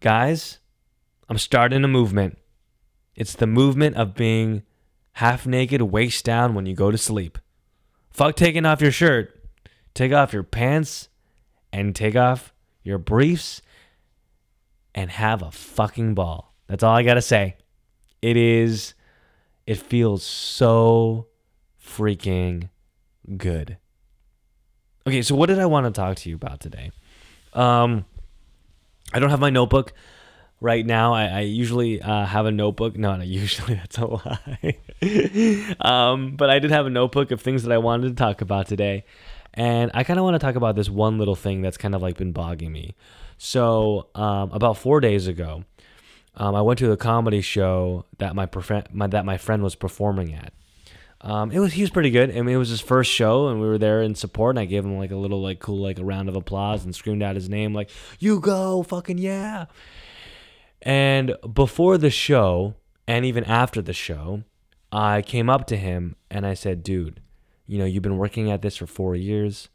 guys. 0.00 0.58
I'm 1.28 1.38
starting 1.38 1.84
a 1.84 1.88
movement. 1.88 2.38
It's 3.16 3.34
the 3.34 3.46
movement 3.46 3.96
of 3.96 4.14
being 4.14 4.62
half 5.12 5.46
naked, 5.46 5.80
waist 5.82 6.24
down 6.24 6.54
when 6.54 6.66
you 6.66 6.74
go 6.74 6.90
to 6.90 6.98
sleep. 6.98 7.38
Fuck 8.10 8.36
taking 8.36 8.66
off 8.66 8.82
your 8.82 8.92
shirt. 8.92 9.32
Take 9.94 10.12
off 10.12 10.32
your 10.32 10.42
pants 10.42 11.08
and 11.72 11.96
take 11.96 12.16
off 12.16 12.52
your 12.82 12.98
briefs 12.98 13.62
and 14.94 15.10
have 15.10 15.42
a 15.42 15.50
fucking 15.50 16.14
ball. 16.14 16.54
That's 16.66 16.82
all 16.82 16.94
I 16.94 17.02
got 17.02 17.14
to 17.14 17.22
say. 17.22 17.56
It 18.20 18.36
is, 18.36 18.94
it 19.66 19.78
feels 19.78 20.22
so 20.22 21.28
freaking 21.82 22.68
good. 23.36 23.78
Okay, 25.06 25.22
so 25.22 25.34
what 25.34 25.46
did 25.46 25.58
I 25.58 25.66
want 25.66 25.86
to 25.86 25.98
talk 25.98 26.16
to 26.18 26.28
you 26.28 26.34
about 26.34 26.60
today? 26.60 26.90
Um, 27.52 28.04
I 29.12 29.18
don't 29.18 29.30
have 29.30 29.40
my 29.40 29.50
notebook 29.50 29.92
right 30.60 30.84
now. 30.84 31.14
I, 31.14 31.26
I 31.26 31.40
usually 31.40 32.00
uh, 32.00 32.24
have 32.24 32.46
a 32.46 32.52
notebook. 32.52 32.96
No, 32.96 33.16
not 33.16 33.26
usually. 33.26 33.74
That's 33.74 33.98
a 33.98 34.06
lie. 34.06 34.76
um, 35.80 36.36
but 36.36 36.50
I 36.50 36.58
did 36.58 36.70
have 36.70 36.86
a 36.86 36.90
notebook 36.90 37.30
of 37.30 37.40
things 37.40 37.62
that 37.64 37.72
I 37.72 37.78
wanted 37.78 38.08
to 38.08 38.14
talk 38.14 38.40
about 38.40 38.66
today. 38.66 39.04
And 39.54 39.90
I 39.94 40.04
kind 40.04 40.18
of 40.18 40.24
want 40.24 40.34
to 40.34 40.38
talk 40.38 40.54
about 40.54 40.76
this 40.76 40.90
one 40.90 41.18
little 41.18 41.34
thing 41.34 41.62
that's 41.62 41.78
kind 41.78 41.94
of 41.94 42.02
like 42.02 42.18
been 42.18 42.32
bogging 42.32 42.72
me. 42.72 42.94
So, 43.38 44.08
um, 44.14 44.50
about 44.52 44.76
four 44.76 45.00
days 45.00 45.26
ago, 45.26 45.64
um, 46.36 46.54
I 46.54 46.60
went 46.60 46.78
to 46.80 46.88
the 46.88 46.96
comedy 46.96 47.40
show 47.40 48.04
that 48.18 48.34
my, 48.34 48.44
prof- 48.46 48.92
my 48.92 49.06
that 49.06 49.24
my 49.24 49.38
friend 49.38 49.62
was 49.62 49.74
performing 49.74 50.34
at. 50.34 50.52
Um, 51.22 51.50
it 51.50 51.58
was 51.58 51.72
he 51.72 51.80
was 51.80 51.90
pretty 51.90 52.10
good. 52.10 52.30
I 52.30 52.42
mean, 52.42 52.54
it 52.54 52.58
was 52.58 52.68
his 52.68 52.82
first 52.82 53.10
show, 53.10 53.48
and 53.48 53.60
we 53.60 53.66
were 53.66 53.78
there 53.78 54.02
in 54.02 54.14
support. 54.14 54.52
And 54.52 54.60
I 54.60 54.66
gave 54.66 54.84
him 54.84 54.98
like 54.98 55.10
a 55.10 55.16
little 55.16 55.42
like 55.42 55.60
cool 55.60 55.78
like 55.82 55.98
a 55.98 56.04
round 56.04 56.28
of 56.28 56.36
applause 56.36 56.84
and 56.84 56.94
screamed 56.94 57.22
out 57.22 57.34
his 57.34 57.48
name 57.48 57.72
like 57.72 57.90
"You 58.18 58.38
go, 58.38 58.82
fucking 58.82 59.18
yeah!" 59.18 59.66
And 60.86 61.34
before 61.52 61.98
the 61.98 62.10
show, 62.10 62.74
and 63.08 63.24
even 63.24 63.42
after 63.42 63.82
the 63.82 63.92
show, 63.92 64.44
I 64.92 65.20
came 65.20 65.50
up 65.50 65.66
to 65.66 65.76
him 65.76 66.14
and 66.30 66.46
I 66.46 66.54
said, 66.54 66.84
dude, 66.84 67.20
you 67.66 67.76
know, 67.76 67.84
you've 67.84 68.04
been 68.04 68.18
working 68.18 68.52
at 68.52 68.62
this 68.62 68.76
for 68.76 68.86
four 68.86 69.16
years. 69.16 69.68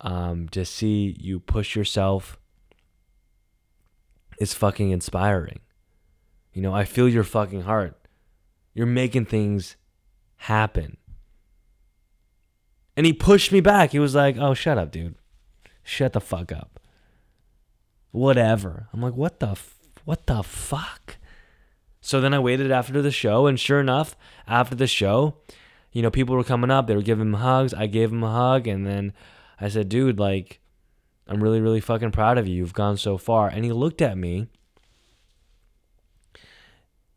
Um, 0.00 0.48
to 0.48 0.64
see 0.64 1.16
you 1.20 1.38
push 1.38 1.76
yourself 1.76 2.36
is 4.40 4.52
fucking 4.52 4.90
inspiring. 4.90 5.60
You 6.52 6.62
know, 6.62 6.74
I 6.74 6.84
feel 6.84 7.08
your 7.08 7.22
fucking 7.22 7.62
heart. 7.62 7.96
You're 8.74 8.86
making 8.86 9.26
things 9.26 9.76
happen. 10.34 10.96
And 12.96 13.06
he 13.06 13.12
pushed 13.12 13.52
me 13.52 13.60
back. 13.60 13.92
He 13.92 14.00
was 14.00 14.16
like, 14.16 14.36
oh, 14.36 14.52
shut 14.52 14.78
up, 14.78 14.90
dude. 14.90 15.14
Shut 15.84 16.12
the 16.12 16.20
fuck 16.20 16.50
up. 16.50 16.80
Whatever. 18.10 18.88
I'm 18.92 19.00
like, 19.00 19.14
what 19.14 19.38
the 19.38 19.56
what 20.04 20.26
the 20.26 20.42
fuck? 20.42 21.16
So 22.00 22.20
then 22.20 22.34
I 22.34 22.38
waited 22.38 22.70
after 22.70 23.00
the 23.00 23.10
show, 23.10 23.46
and 23.46 23.58
sure 23.58 23.80
enough, 23.80 24.16
after 24.46 24.74
the 24.74 24.86
show, 24.86 25.36
you 25.92 26.02
know, 26.02 26.10
people 26.10 26.36
were 26.36 26.44
coming 26.44 26.70
up, 26.70 26.86
they 26.86 26.94
were 26.94 27.02
giving 27.02 27.28
him 27.28 27.34
hugs. 27.34 27.72
I 27.72 27.86
gave 27.86 28.12
him 28.12 28.22
a 28.22 28.30
hug, 28.30 28.66
and 28.66 28.86
then 28.86 29.12
I 29.60 29.68
said, 29.68 29.88
dude, 29.88 30.18
like, 30.18 30.60
I'm 31.26 31.42
really, 31.42 31.60
really 31.60 31.80
fucking 31.80 32.10
proud 32.10 32.36
of 32.36 32.46
you. 32.46 32.56
You've 32.56 32.74
gone 32.74 32.98
so 32.98 33.16
far. 33.16 33.48
And 33.48 33.64
he 33.64 33.72
looked 33.72 34.02
at 34.02 34.18
me, 34.18 34.48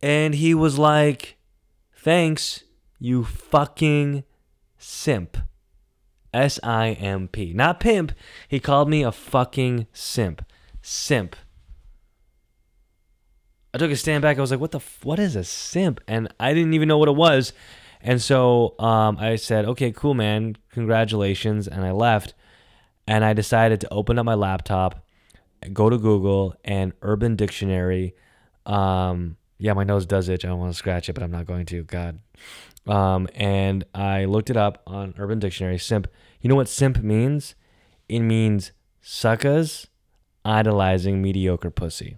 and 0.02 0.36
he 0.36 0.54
was 0.54 0.80
like, 0.80 1.38
thanks, 1.94 2.64
you 3.00 3.26
fucking 3.26 4.24
simp. 4.78 5.38
S 6.34 6.60
I 6.62 6.92
M 6.92 7.28
P. 7.28 7.52
Not 7.54 7.80
pimp. 7.80 8.12
He 8.48 8.60
called 8.60 8.90
me 8.90 9.02
a 9.02 9.12
fucking 9.12 9.88
simp. 9.92 10.46
Simp. 10.82 11.36
I 13.78 13.80
took 13.80 13.92
a 13.92 13.96
stand 13.96 14.24
back. 14.24 14.40
I 14.40 14.42
was 14.42 14.50
like, 14.50 14.60
"What 14.60 14.72
the? 14.72 14.80
What 15.04 15.20
is 15.20 15.36
a 15.36 15.44
simp?" 15.44 16.02
And 16.08 16.34
I 16.40 16.56
didn't 16.56 16.74
even 16.74 16.88
know 16.88 16.98
what 16.98 17.10
it 17.10 17.16
was. 17.16 17.54
And 18.02 18.20
so 18.20 18.74
um, 18.80 19.18
I 19.20 19.36
said, 19.36 19.66
"Okay, 19.66 19.92
cool, 19.92 20.16
man. 20.16 20.58
Congratulations." 20.72 21.68
And 21.68 21.86
I 21.86 21.92
left. 21.92 22.34
And 23.06 23.24
I 23.24 23.34
decided 23.34 23.80
to 23.82 23.94
open 23.94 24.18
up 24.18 24.26
my 24.26 24.34
laptop, 24.34 25.06
go 25.74 25.92
to 25.92 25.98
Google, 26.00 26.56
and 26.66 26.92
Urban 27.04 27.36
Dictionary. 27.36 28.16
Um, 28.66 29.38
yeah, 29.60 29.74
my 29.74 29.84
nose 29.84 30.08
does 30.08 30.28
itch. 30.28 30.44
I 30.44 30.48
don't 30.48 30.60
want 30.60 30.74
to 30.74 30.78
scratch 30.78 31.08
it, 31.08 31.14
but 31.14 31.22
I'm 31.22 31.32
not 31.32 31.46
going 31.46 31.68
to. 31.68 31.84
God. 31.84 32.18
Um, 32.88 33.28
and 33.36 33.86
I 33.94 34.26
looked 34.26 34.50
it 34.50 34.58
up 34.58 34.82
on 34.88 35.14
Urban 35.20 35.38
Dictionary. 35.38 35.78
Simp. 35.78 36.08
You 36.42 36.50
know 36.50 36.56
what 36.56 36.68
simp 36.68 37.04
means? 37.04 37.54
It 38.10 38.22
means 38.22 38.72
suckers 39.02 39.86
idolizing 40.44 41.22
mediocre 41.22 41.70
pussy. 41.70 42.18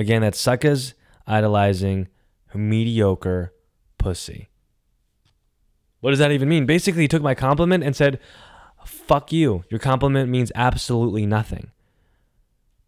Again, 0.00 0.22
that's 0.22 0.40
suckers 0.40 0.94
idolizing 1.26 2.08
mediocre 2.54 3.52
pussy. 3.98 4.48
What 6.00 6.10
does 6.10 6.18
that 6.20 6.32
even 6.32 6.48
mean? 6.48 6.64
Basically, 6.64 7.02
he 7.02 7.08
took 7.08 7.22
my 7.22 7.34
compliment 7.34 7.84
and 7.84 7.94
said, 7.94 8.18
fuck 8.86 9.30
you. 9.30 9.62
Your 9.68 9.78
compliment 9.78 10.30
means 10.30 10.50
absolutely 10.54 11.26
nothing. 11.26 11.70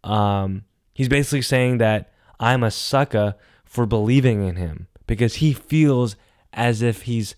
Um, 0.03 0.63
he's 0.95 1.07
basically 1.07 1.43
saying 1.43 1.77
that 1.77 2.11
I'm 2.39 2.63
a 2.63 2.71
sucker 2.71 3.35
for 3.63 3.85
believing 3.85 4.41
in 4.43 4.55
him 4.55 4.87
because 5.05 5.35
he 5.35 5.53
feels 5.53 6.15
as 6.51 6.81
if 6.81 7.03
he's 7.03 7.35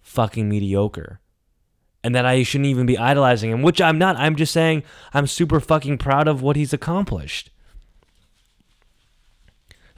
fucking 0.00 0.48
mediocre 0.48 1.20
and 2.02 2.14
that 2.14 2.24
I 2.24 2.44
shouldn't 2.44 2.68
even 2.68 2.86
be 2.86 2.96
idolizing 2.96 3.50
him, 3.50 3.60
which 3.60 3.82
I'm 3.82 3.98
not. 3.98 4.16
I'm 4.16 4.36
just 4.36 4.54
saying 4.54 4.84
I'm 5.12 5.26
super 5.26 5.60
fucking 5.60 5.98
proud 5.98 6.28
of 6.28 6.40
what 6.40 6.56
he's 6.56 6.72
accomplished. 6.72 7.50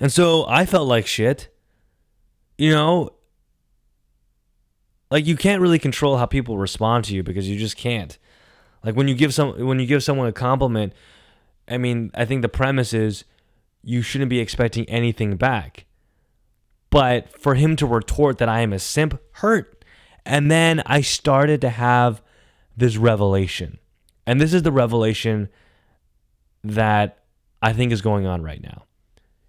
And 0.01 0.13
so 0.13 0.47
I 0.49 0.67
felt 0.67 0.89
like 0.89 1.07
shit. 1.07 1.49
You 2.59 2.71
know, 2.71 3.11
Like 5.11 5.27
you 5.27 5.37
can't 5.37 5.63
really 5.63 5.79
control 5.79 6.17
how 6.19 6.27
people 6.27 6.59
respond 6.59 7.05
to 7.05 7.15
you 7.15 7.23
because 7.23 7.49
you 7.49 7.57
just 7.59 7.77
can't. 7.77 8.19
Like 8.85 8.97
when 8.97 9.07
you 9.09 9.15
give 9.15 9.33
some 9.33 9.65
when 9.65 9.79
you 9.79 9.87
give 9.87 10.03
someone 10.03 10.27
a 10.27 10.33
compliment, 10.33 10.93
I 11.69 11.79
mean, 11.79 12.11
I 12.15 12.25
think 12.25 12.43
the 12.43 12.49
premise 12.49 12.93
is 12.93 13.25
you 13.83 14.03
shouldn't 14.03 14.31
be 14.31 14.41
expecting 14.41 14.89
anything 14.89 15.37
back. 15.37 15.87
But 16.91 17.41
for 17.41 17.55
him 17.55 17.77
to 17.77 17.87
retort 17.87 18.39
that 18.39 18.49
I 18.49 18.61
am 18.61 18.73
a 18.73 18.79
simp 18.79 19.21
hurt. 19.35 19.85
And 20.27 20.51
then 20.51 20.83
I 20.87 21.01
started 21.03 21.61
to 21.61 21.71
have 21.71 22.23
this 22.77 22.97
revelation. 22.97 23.79
And 24.27 24.41
this 24.41 24.55
is 24.55 24.63
the 24.63 24.73
revelation 24.73 25.49
that 26.65 27.25
I 27.63 27.73
think 27.73 27.93
is 27.93 28.03
going 28.03 28.27
on 28.27 28.43
right 28.43 28.63
now. 28.63 28.85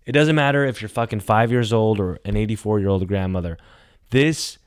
It 0.06 0.12
doesn't 0.12 0.36
matter 0.36 0.66
if 0.66 0.82
you're 0.82 0.90
fucking 0.90 1.22
five 1.22 1.52
years 1.52 1.74
old 1.74 2.00
or 2.00 2.20
an 2.26 2.36
84 2.36 2.80
year 2.80 2.90
old 2.90 3.08
grandmother. 3.08 3.58
This 4.12 4.58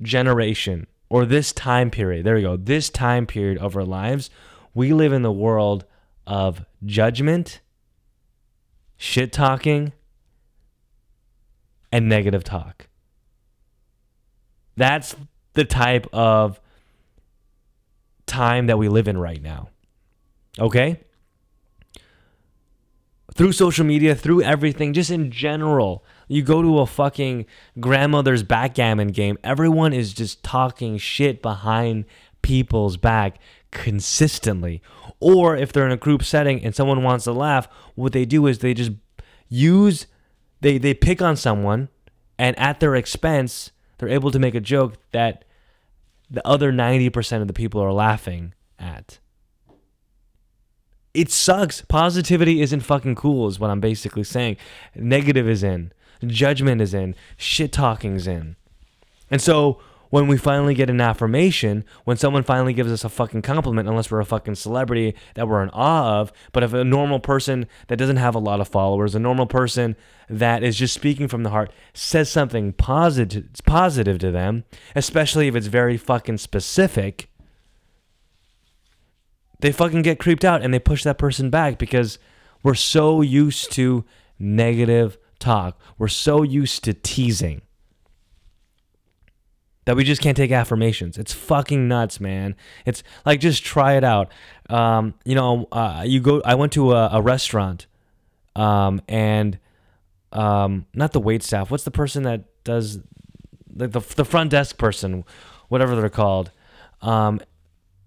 generation 0.00 0.86
or 1.08 1.24
this 1.24 1.52
time 1.52 1.90
period, 1.90 2.24
there 2.24 2.34
we 2.34 2.42
go, 2.42 2.56
this 2.56 2.90
time 2.90 3.26
period 3.26 3.58
of 3.58 3.76
our 3.76 3.84
lives, 3.84 4.30
we 4.74 4.92
live 4.92 5.12
in 5.12 5.22
the 5.22 5.32
world 5.32 5.84
of 6.26 6.64
judgment, 6.84 7.60
shit 8.96 9.32
talking, 9.32 9.92
and 11.90 12.08
negative 12.08 12.44
talk. 12.44 12.86
That's 14.76 15.16
the 15.54 15.64
type 15.64 16.06
of 16.12 16.60
time 18.26 18.66
that 18.66 18.78
we 18.78 18.88
live 18.88 19.08
in 19.08 19.18
right 19.18 19.42
now. 19.42 19.70
Okay? 20.58 21.00
Through 23.38 23.52
social 23.52 23.86
media, 23.86 24.16
through 24.16 24.42
everything, 24.42 24.92
just 24.92 25.12
in 25.12 25.30
general. 25.30 26.04
You 26.26 26.42
go 26.42 26.60
to 26.60 26.80
a 26.80 26.86
fucking 26.86 27.46
grandmother's 27.78 28.42
backgammon 28.42 29.12
game, 29.12 29.38
everyone 29.44 29.92
is 29.92 30.12
just 30.12 30.42
talking 30.42 30.98
shit 30.98 31.40
behind 31.40 32.04
people's 32.42 32.96
back 32.96 33.38
consistently. 33.70 34.82
Or 35.20 35.54
if 35.54 35.72
they're 35.72 35.86
in 35.86 35.92
a 35.92 35.96
group 35.96 36.24
setting 36.24 36.64
and 36.64 36.74
someone 36.74 37.04
wants 37.04 37.26
to 37.26 37.32
laugh, 37.32 37.68
what 37.94 38.12
they 38.12 38.24
do 38.24 38.48
is 38.48 38.58
they 38.58 38.74
just 38.74 38.90
use 39.48 40.08
they 40.60 40.76
they 40.76 40.92
pick 40.92 41.22
on 41.22 41.36
someone 41.36 41.90
and 42.40 42.58
at 42.58 42.80
their 42.80 42.96
expense, 42.96 43.70
they're 43.98 44.08
able 44.08 44.32
to 44.32 44.40
make 44.40 44.56
a 44.56 44.60
joke 44.60 44.94
that 45.12 45.44
the 46.28 46.44
other 46.44 46.72
90% 46.72 47.40
of 47.40 47.46
the 47.46 47.52
people 47.52 47.80
are 47.80 47.92
laughing 47.92 48.52
at. 48.80 49.20
It 51.14 51.30
sucks. 51.30 51.82
Positivity 51.82 52.60
isn't 52.60 52.80
fucking 52.80 53.14
cool, 53.14 53.48
is 53.48 53.58
what 53.58 53.70
I'm 53.70 53.80
basically 53.80 54.24
saying. 54.24 54.56
Negative 54.94 55.48
is 55.48 55.62
in, 55.62 55.92
judgment 56.24 56.80
is 56.80 56.94
in, 56.94 57.14
shit 57.36 57.72
talking's 57.72 58.26
in. 58.26 58.56
And 59.30 59.40
so 59.40 59.80
when 60.10 60.26
we 60.26 60.36
finally 60.36 60.74
get 60.74 60.90
an 60.90 61.00
affirmation, 61.00 61.84
when 62.04 62.16
someone 62.16 62.42
finally 62.42 62.72
gives 62.72 62.90
us 62.90 63.04
a 63.04 63.08
fucking 63.08 63.42
compliment, 63.42 63.88
unless 63.88 64.10
we're 64.10 64.20
a 64.20 64.24
fucking 64.24 64.54
celebrity 64.54 65.14
that 65.34 65.48
we're 65.48 65.62
in 65.62 65.70
awe 65.70 66.20
of, 66.20 66.32
but 66.52 66.62
if 66.62 66.72
a 66.72 66.84
normal 66.84 67.20
person 67.20 67.66
that 67.88 67.96
doesn't 67.96 68.16
have 68.16 68.34
a 68.34 68.38
lot 68.38 68.60
of 68.60 68.68
followers, 68.68 69.14
a 69.14 69.18
normal 69.18 69.46
person 69.46 69.96
that 70.28 70.62
is 70.62 70.76
just 70.76 70.94
speaking 70.94 71.28
from 71.28 71.42
the 71.42 71.50
heart 71.50 71.72
says 71.92 72.30
something 72.30 72.72
positive 72.72 73.46
positive 73.66 74.18
to 74.18 74.30
them, 74.30 74.64
especially 74.96 75.48
if 75.48 75.54
it's 75.54 75.66
very 75.66 75.96
fucking 75.96 76.38
specific, 76.38 77.27
they 79.60 79.72
fucking 79.72 80.02
get 80.02 80.18
creeped 80.18 80.44
out 80.44 80.62
and 80.62 80.72
they 80.72 80.78
push 80.78 81.02
that 81.04 81.18
person 81.18 81.50
back 81.50 81.78
because 81.78 82.18
we're 82.62 82.74
so 82.74 83.20
used 83.20 83.72
to 83.72 84.04
negative 84.38 85.18
talk. 85.38 85.78
We're 85.98 86.08
so 86.08 86.42
used 86.42 86.84
to 86.84 86.94
teasing 86.94 87.62
that 89.88 89.96
we 89.96 90.04
just 90.04 90.20
can't 90.20 90.36
take 90.36 90.52
affirmations. 90.52 91.16
It's 91.16 91.32
fucking 91.32 91.88
nuts, 91.88 92.20
man. 92.20 92.56
It's 92.84 93.02
like 93.24 93.40
just 93.40 93.64
try 93.64 93.94
it 93.94 94.04
out. 94.04 94.30
Um, 94.68 95.14
you 95.24 95.34
know, 95.34 95.66
uh, 95.72 96.04
you 96.06 96.20
go. 96.20 96.42
I 96.44 96.56
went 96.56 96.72
to 96.74 96.92
a, 96.92 97.08
a 97.14 97.22
restaurant, 97.22 97.86
um, 98.54 99.00
and 99.08 99.58
um, 100.30 100.84
not 100.92 101.12
the 101.12 101.20
wait 101.20 101.42
staff. 101.42 101.70
What's 101.70 101.84
the 101.84 101.90
person 101.90 102.24
that 102.24 102.44
does 102.64 102.98
the 103.66 103.88
the 103.88 104.26
front 104.26 104.50
desk 104.50 104.76
person, 104.76 105.24
whatever 105.68 105.96
they're 105.96 106.10
called, 106.10 106.50
um, 107.00 107.40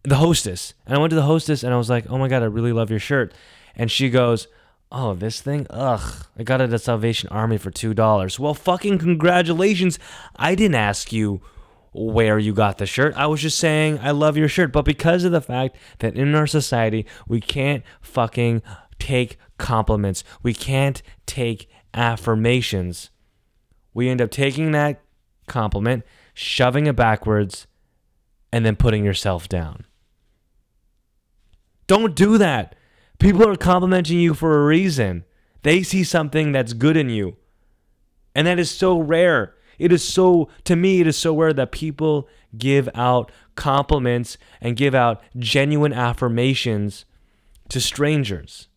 the 0.03 0.15
hostess. 0.15 0.73
And 0.85 0.95
I 0.95 0.99
went 0.99 1.11
to 1.11 1.15
the 1.15 1.23
hostess 1.23 1.63
and 1.63 1.73
I 1.73 1.77
was 1.77 1.89
like, 1.89 2.05
"Oh 2.09 2.17
my 2.17 2.27
god, 2.27 2.43
I 2.43 2.47
really 2.47 2.73
love 2.73 2.89
your 2.89 2.99
shirt," 2.99 3.33
and 3.75 3.91
she 3.91 4.09
goes. 4.09 4.47
Oh, 4.93 5.13
this 5.13 5.39
thing? 5.39 5.67
Ugh. 5.69 6.25
I 6.37 6.43
got 6.43 6.59
it 6.59 6.73
at 6.73 6.81
Salvation 6.81 7.29
Army 7.29 7.57
for 7.57 7.71
$2. 7.71 8.37
Well, 8.37 8.53
fucking 8.53 8.97
congratulations. 8.97 9.97
I 10.35 10.53
didn't 10.53 10.75
ask 10.75 11.13
you 11.13 11.39
where 11.93 12.39
you 12.39 12.53
got 12.53 12.77
the 12.77 12.85
shirt. 12.85 13.13
I 13.15 13.27
was 13.27 13.41
just 13.41 13.57
saying 13.57 13.99
I 13.99 14.11
love 14.11 14.37
your 14.37 14.47
shirt. 14.47 14.71
But 14.71 14.83
because 14.83 15.23
of 15.23 15.31
the 15.31 15.41
fact 15.41 15.77
that 15.99 16.15
in 16.15 16.35
our 16.35 16.47
society, 16.47 17.05
we 17.27 17.39
can't 17.39 17.83
fucking 18.01 18.61
take 18.99 19.37
compliments, 19.57 20.23
we 20.43 20.53
can't 20.53 21.01
take 21.25 21.69
affirmations, 21.93 23.09
we 23.93 24.09
end 24.09 24.21
up 24.21 24.31
taking 24.31 24.71
that 24.71 25.01
compliment, 25.47 26.03
shoving 26.33 26.87
it 26.87 26.95
backwards, 26.95 27.67
and 28.53 28.65
then 28.65 28.75
putting 28.75 29.03
yourself 29.03 29.49
down. 29.49 29.85
Don't 31.91 32.15
do 32.15 32.37
that. 32.37 32.73
People 33.19 33.45
are 33.45 33.57
complimenting 33.57 34.17
you 34.17 34.33
for 34.33 34.57
a 34.57 34.65
reason. 34.65 35.25
They 35.63 35.83
see 35.83 36.05
something 36.05 36.53
that's 36.53 36.71
good 36.71 36.95
in 36.95 37.09
you. 37.09 37.35
And 38.33 38.47
that 38.47 38.59
is 38.59 38.71
so 38.71 38.97
rare. 38.97 39.55
It 39.77 39.91
is 39.91 40.01
so, 40.01 40.47
to 40.63 40.77
me, 40.77 41.01
it 41.01 41.07
is 41.07 41.17
so 41.17 41.35
rare 41.35 41.51
that 41.51 41.73
people 41.73 42.29
give 42.57 42.87
out 42.95 43.29
compliments 43.55 44.37
and 44.61 44.77
give 44.77 44.95
out 44.95 45.21
genuine 45.37 45.91
affirmations 45.91 47.03
to 47.67 47.81
strangers. 47.81 48.69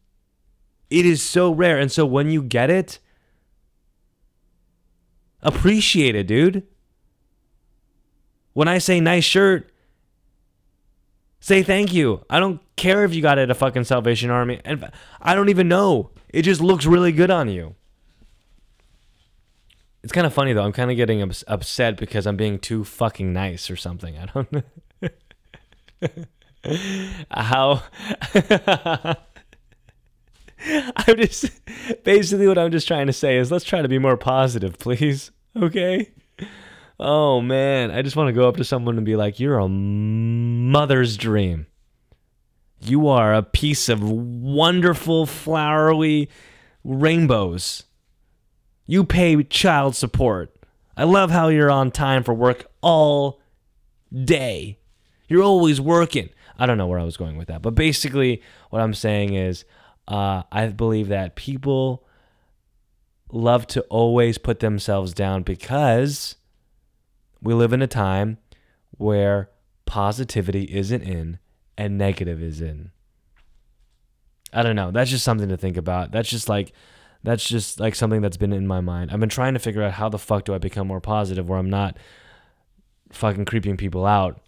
It 0.90 1.07
is 1.07 1.22
so 1.22 1.53
rare. 1.53 1.79
And 1.79 1.92
so 1.92 2.05
when 2.05 2.33
you 2.33 2.42
get 2.42 2.68
it, 2.68 2.98
appreciate 5.40 6.16
it, 6.16 6.27
dude. 6.27 6.66
When 8.55 8.66
I 8.66 8.79
say 8.79 8.98
nice 8.98 9.22
shirt, 9.22 9.70
say 11.45 11.63
thank 11.63 11.93
you. 11.93 12.25
I 12.31 12.41
don't 12.41 12.59
care 12.75 13.05
if 13.05 13.15
you 13.15 13.21
got 13.21 13.39
it 13.39 13.43
at 13.43 13.51
a 13.51 13.55
fucking 13.55 13.85
Salvation 13.85 14.31
Army. 14.31 14.63
And 14.65 14.91
I 15.21 15.35
don't 15.35 15.51
even 15.51 15.69
know. 15.69 16.11
It 16.31 16.41
just 16.43 16.63
looks 16.63 16.87
really 16.87 17.13
good 17.13 17.31
on 17.31 17.51
you. 17.51 17.75
It's 20.03 20.13
kind 20.13 20.27
of 20.27 20.33
funny 20.33 20.55
though. 20.55 20.63
I'm 20.65 20.73
kind 20.73 20.91
of 20.91 20.97
getting 20.97 21.21
ups- 21.21 21.45
upset 21.47 21.99
because 21.99 22.27
I'm 22.27 22.39
being 22.39 22.59
too 22.59 22.83
fucking 22.83 23.31
nice 23.31 23.69
or 23.71 23.77
something. 23.77 24.17
I 24.17 24.25
don't 24.27 24.51
know. 24.53 24.63
How 27.31 27.83
I'm 30.97 31.17
just 31.19 31.51
basically 32.05 32.49
what 32.49 32.57
I'm 32.57 32.71
just 32.71 32.89
trying 32.89 33.07
to 33.07 33.13
say 33.13 33.37
is 33.37 33.53
let's 33.53 33.67
try 33.67 33.83
to 33.83 33.89
be 33.89 33.99
more 33.99 34.17
positive, 34.17 34.79
please. 34.79 35.31
Okay? 35.55 36.11
Oh 36.99 37.41
man, 37.41 37.91
I 37.91 38.03
just 38.03 38.17
want 38.17 38.29
to 38.29 38.33
go 38.33 38.49
up 38.49 38.57
to 38.59 38.65
someone 38.65 38.97
and 38.97 39.07
be 39.07 39.17
like, 39.17 39.41
"You're 39.41 39.59
a 39.59 39.69
mother's 39.69 41.17
dream. 41.17 41.67
You 42.81 43.09
are 43.09 43.35
a 43.35 43.43
piece 43.43 43.89
of 43.89 44.03
wonderful 44.03 45.27
flowery 45.27 46.29
rainbows." 46.85 47.85
You 48.87 49.05
pay 49.05 49.43
child 49.45 49.97
support. 49.97 50.55
I 50.97 51.05
love 51.05 51.31
how 51.31 51.49
you're 51.49 51.71
on 51.71 51.91
time 51.91 52.23
for 52.23 52.35
work 52.35 52.67
all 52.83 53.41
day. 54.13 54.79
You're 55.27 55.43
always 55.43 55.81
working. 55.81 56.29
I 56.59 56.67
don't 56.67 56.79
know 56.79 56.87
where 56.87 57.01
I 57.01 57.05
was 57.05 57.17
going 57.17 57.37
with 57.37 57.49
that, 57.49 57.63
but 57.63 57.75
basically, 57.75 58.43
what 58.71 58.81
I'm 58.81 58.95
saying 58.95 59.35
is, 59.35 59.65
uh, 60.07 60.43
I 60.53 60.69
believe 60.69 61.09
that 61.09 61.35
people 61.35 62.05
love 63.33 63.67
to 63.69 63.81
always 63.83 64.39
put 64.39 64.61
themselves 64.61 65.13
down 65.13 65.43
because 65.43 66.37
we 67.45 67.55
live 67.55 67.73
in 67.73 67.83
a 67.83 67.87
time 67.87 68.39
where 68.91 69.51
positivity 69.87 70.65
isn't 70.65 71.03
in 71.03 71.39
and 71.77 71.99
negative 71.99 72.43
is 72.43 72.61
in. 72.61 72.91
I 74.53 74.63
don't 74.63 74.77
know. 74.77 74.91
That's 74.91 75.11
just 75.11 75.25
something 75.25 75.49
to 75.51 75.57
think 75.57 75.77
about. 75.77 76.11
That's 76.11 76.31
just 76.31 76.49
like 76.49 76.73
that's 77.23 77.47
just 77.47 77.81
like 77.81 77.95
something 77.95 78.21
that's 78.21 78.37
been 78.37 78.53
in 78.53 78.67
my 78.67 78.81
mind. 78.81 79.11
I've 79.11 79.21
been 79.21 79.29
trying 79.29 79.55
to 79.55 79.61
figure 79.61 79.83
out 79.83 79.93
how 79.93 80.09
the 80.09 80.19
fuck 80.19 80.45
do 80.45 80.55
I 80.55 80.59
become 80.59 80.87
more 80.87 81.01
positive 81.01 81.49
where 81.49 81.59
I'm 81.59 81.71
not 81.71 81.97
fucking 83.13 83.45
creeping 83.45 83.77
people 83.77 84.07
out. 84.07 84.41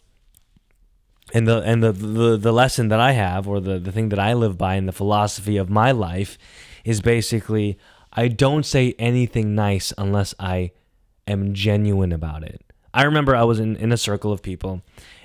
And 1.34 1.46
the 1.46 1.60
and 1.62 1.82
the 1.82 1.92
the, 1.92 2.36
the 2.36 2.52
lesson 2.52 2.88
that 2.88 3.00
I 3.00 3.12
have 3.12 3.48
or 3.48 3.60
the, 3.60 3.78
the 3.78 3.92
thing 3.92 4.08
that 4.10 4.18
I 4.18 4.32
live 4.32 4.56
by 4.56 4.76
in 4.76 4.86
the 4.86 4.92
philosophy 4.92 5.56
of 5.56 5.68
my 5.68 5.90
life 5.90 6.38
is 6.84 7.00
basically 7.00 7.78
I 8.12 8.28
don't 8.28 8.64
say 8.64 8.94
anything 8.98 9.54
nice 9.54 9.92
unless 9.98 10.34
I 10.38 10.70
am 11.26 11.52
genuine 11.52 12.12
about 12.12 12.44
it. 12.44 12.65
I 12.96 13.02
remember 13.04 13.36
I 13.36 13.44
was 13.44 13.60
in, 13.60 13.76
in 13.76 13.92
a 13.92 13.96
circle 13.96 14.32
of 14.32 14.40
people 14.42 14.82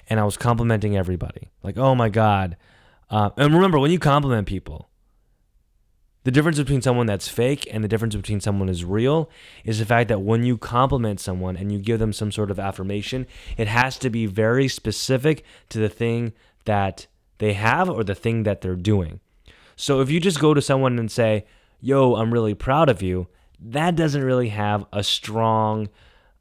and 0.09 0.19
I 0.19 0.23
was 0.25 0.37
complimenting 0.37 0.97
everybody. 0.97 1.49
Like, 1.63 1.77
oh 1.77 1.95
my 1.95 2.09
God. 2.09 2.57
Uh, 3.09 3.29
and 3.37 3.53
remember, 3.53 3.79
when 3.79 3.91
you 3.91 3.99
compliment 3.99 4.45
people, 4.47 4.89
The 6.23 6.31
difference 6.31 6.59
between 6.59 6.83
someone 6.83 7.07
that's 7.07 7.27
fake 7.27 7.67
and 7.71 7.83
the 7.83 7.87
difference 7.87 8.15
between 8.15 8.41
someone 8.41 8.69
is 8.69 8.85
real 8.85 9.29
is 9.65 9.79
the 9.79 9.85
fact 9.85 10.07
that 10.09 10.21
when 10.21 10.43
you 10.43 10.55
compliment 10.55 11.19
someone 11.19 11.57
and 11.57 11.71
you 11.71 11.79
give 11.79 11.97
them 11.97 12.13
some 12.13 12.31
sort 12.31 12.51
of 12.51 12.59
affirmation, 12.59 13.25
it 13.57 13.67
has 13.67 13.97
to 13.99 14.09
be 14.11 14.27
very 14.27 14.67
specific 14.67 15.43
to 15.69 15.79
the 15.79 15.89
thing 15.89 16.33
that 16.65 17.07
they 17.39 17.53
have 17.53 17.89
or 17.89 18.03
the 18.03 18.13
thing 18.13 18.43
that 18.43 18.61
they're 18.61 18.75
doing. 18.75 19.19
So 19.75 19.99
if 20.01 20.11
you 20.11 20.19
just 20.19 20.39
go 20.39 20.53
to 20.53 20.61
someone 20.61 20.99
and 20.99 21.11
say, 21.11 21.45
Yo, 21.79 22.13
I'm 22.13 22.31
really 22.31 22.53
proud 22.53 22.89
of 22.89 23.01
you, 23.01 23.27
that 23.59 23.95
doesn't 23.95 24.23
really 24.23 24.49
have 24.49 24.85
a 24.93 25.03
strong, 25.03 25.89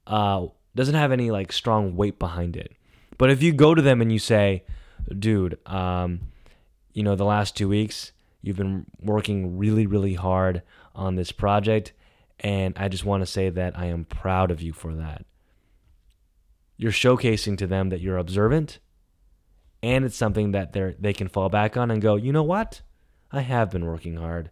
uh, 0.07 0.47
doesn't 0.75 0.95
have 0.95 1.13
any 1.13 1.31
like 1.31 1.53
strong 1.53 1.97
weight 1.97 2.19
behind 2.19 2.57
it. 2.57 2.73
But 3.19 3.31
if 3.31 3.43
you 3.43 3.53
go 3.53 3.75
to 3.75 3.83
them 3.83 4.01
and 4.01 4.13
you 4.13 4.19
say, 4.19 4.65
Dude, 5.19 5.59
um, 5.67 6.21
you 6.93 7.03
know, 7.03 7.17
the 7.17 7.25
last 7.25 7.57
two 7.57 7.69
weeks, 7.69 8.13
You've 8.43 8.57
been 8.57 8.87
working 9.03 9.59
really, 9.59 9.87
really 9.87 10.15
hard 10.15 10.63
on 10.95 11.15
this 11.15 11.33
project, 11.33 11.93
and 12.39 12.77
I 12.79 12.89
just 12.89 13.05
want 13.05 13.23
to 13.23 13.27
say 13.27 13.51
that 13.51 13.79
I 13.79 13.87
am 13.87 14.05
proud 14.05 14.51
of 14.51 14.63
you 14.63 14.73
for 14.73 14.95
that. 14.95 15.27
You're 16.77 16.91
showcasing 16.91 17.59
to 17.59 17.67
them 17.67 17.91
that 17.91 18.01
you're 18.01 18.17
observant, 18.17 18.79
and 19.83 20.05
it's 20.05 20.17
something 20.17 20.53
that 20.53 20.73
they 20.73 20.97
they 20.99 21.13
can 21.13 21.29
fall 21.29 21.51
back 21.51 21.77
on 21.77 21.91
and 21.91 22.01
go, 22.01 22.17
you 22.17 22.33
know 22.33 22.43
what? 22.43 22.81
I 23.31 23.43
have 23.43 23.71
been 23.71 23.85
working 23.85 24.17
hard. 24.17 24.51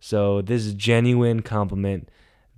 So 0.00 0.40
this 0.40 0.64
is 0.64 0.74
genuine 0.74 1.42
compliment 1.42 2.08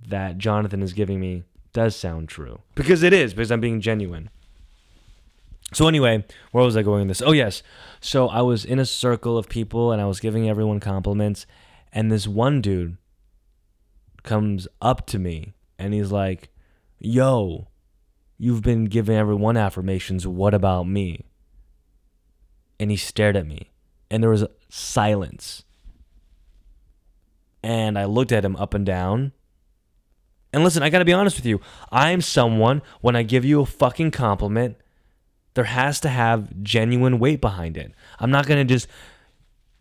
that 0.07 0.37
Jonathan 0.37 0.81
is 0.81 0.93
giving 0.93 1.19
me 1.19 1.43
does 1.73 1.95
sound 1.95 2.29
true 2.29 2.61
because 2.75 3.03
it 3.03 3.13
is 3.13 3.33
because 3.33 3.51
I'm 3.51 3.61
being 3.61 3.81
genuine. 3.81 4.29
So 5.73 5.87
anyway, 5.87 6.25
where 6.51 6.65
was 6.65 6.75
I 6.75 6.81
going 6.81 7.07
with 7.07 7.17
this? 7.17 7.21
Oh 7.25 7.31
yes. 7.31 7.63
So 8.01 8.27
I 8.27 8.41
was 8.41 8.65
in 8.65 8.79
a 8.79 8.85
circle 8.85 9.37
of 9.37 9.47
people 9.47 9.91
and 9.91 10.01
I 10.01 10.05
was 10.05 10.19
giving 10.19 10.49
everyone 10.49 10.79
compliments 10.79 11.45
and 11.93 12.11
this 12.11 12.27
one 12.27 12.61
dude 12.61 12.97
comes 14.23 14.67
up 14.81 15.07
to 15.07 15.19
me 15.19 15.53
and 15.79 15.93
he's 15.93 16.11
like, 16.11 16.49
"Yo, 16.99 17.69
you've 18.37 18.61
been 18.61 18.85
giving 18.85 19.15
everyone 19.15 19.57
affirmations. 19.57 20.27
What 20.27 20.53
about 20.53 20.87
me?" 20.87 21.25
And 22.79 22.91
he 22.91 22.97
stared 22.97 23.37
at 23.37 23.47
me 23.47 23.71
and 24.11 24.21
there 24.21 24.29
was 24.29 24.45
silence. 24.69 25.63
And 27.63 27.97
I 27.97 28.05
looked 28.05 28.31
at 28.31 28.43
him 28.43 28.57
up 28.57 28.73
and 28.73 28.85
down. 28.85 29.31
And 30.53 30.63
listen, 30.63 30.83
I 30.83 30.89
got 30.89 30.99
to 30.99 31.05
be 31.05 31.13
honest 31.13 31.37
with 31.37 31.45
you. 31.45 31.61
I'm 31.91 32.21
someone 32.21 32.81
when 32.99 33.15
I 33.15 33.23
give 33.23 33.45
you 33.45 33.61
a 33.61 33.65
fucking 33.65 34.11
compliment, 34.11 34.77
there 35.53 35.65
has 35.65 35.99
to 36.01 36.09
have 36.09 36.63
genuine 36.63 37.19
weight 37.19 37.41
behind 37.41 37.77
it. 37.77 37.93
I'm 38.19 38.31
not 38.31 38.47
going 38.47 38.65
to 38.65 38.73
just 38.73 38.87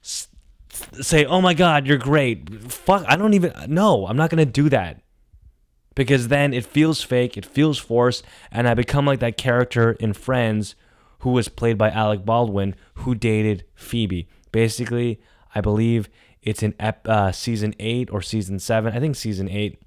say, 0.02 1.24
"Oh 1.24 1.40
my 1.40 1.54
god, 1.54 1.86
you're 1.86 1.98
great." 1.98 2.72
Fuck, 2.72 3.04
I 3.06 3.16
don't 3.16 3.34
even 3.34 3.52
no, 3.68 4.06
I'm 4.06 4.16
not 4.16 4.30
going 4.30 4.44
to 4.44 4.50
do 4.50 4.68
that. 4.68 5.02
Because 5.96 6.28
then 6.28 6.54
it 6.54 6.64
feels 6.64 7.02
fake, 7.02 7.36
it 7.36 7.44
feels 7.44 7.76
forced, 7.76 8.24
and 8.52 8.68
I 8.68 8.74
become 8.74 9.04
like 9.06 9.18
that 9.20 9.36
character 9.36 9.92
in 9.92 10.12
Friends 10.12 10.76
who 11.20 11.30
was 11.30 11.48
played 11.48 11.76
by 11.76 11.90
Alec 11.90 12.24
Baldwin 12.24 12.74
who 12.94 13.14
dated 13.14 13.64
Phoebe. 13.74 14.28
Basically, 14.52 15.20
I 15.54 15.60
believe 15.60 16.08
it's 16.42 16.62
in 16.62 16.74
ep- 16.78 17.06
uh, 17.06 17.32
season 17.32 17.74
8 17.78 18.10
or 18.10 18.22
season 18.22 18.58
7. 18.58 18.94
I 18.94 19.00
think 19.00 19.16
season 19.16 19.48
8 19.48 19.78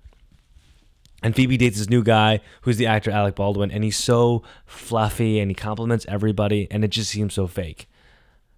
and 1.24 1.36
Phoebe 1.36 1.58
dates 1.58 1.78
this 1.78 1.90
new 1.90 2.04
guy 2.04 2.42
who's 2.62 2.78
the 2.78 2.86
actor 2.86 3.10
Alec 3.10 3.36
Baldwin, 3.36 3.72
and 3.72 3.84
he's 3.84 3.98
so 3.98 4.44
fluffy 4.66 5.40
and 5.40 5.50
he 5.50 5.56
compliments 5.56 6.06
everybody, 6.10 6.68
and 6.70 6.84
it 6.84 6.90
just 6.90 7.10
seems 7.10 7.34
so 7.34 7.48
fake. 7.48 7.90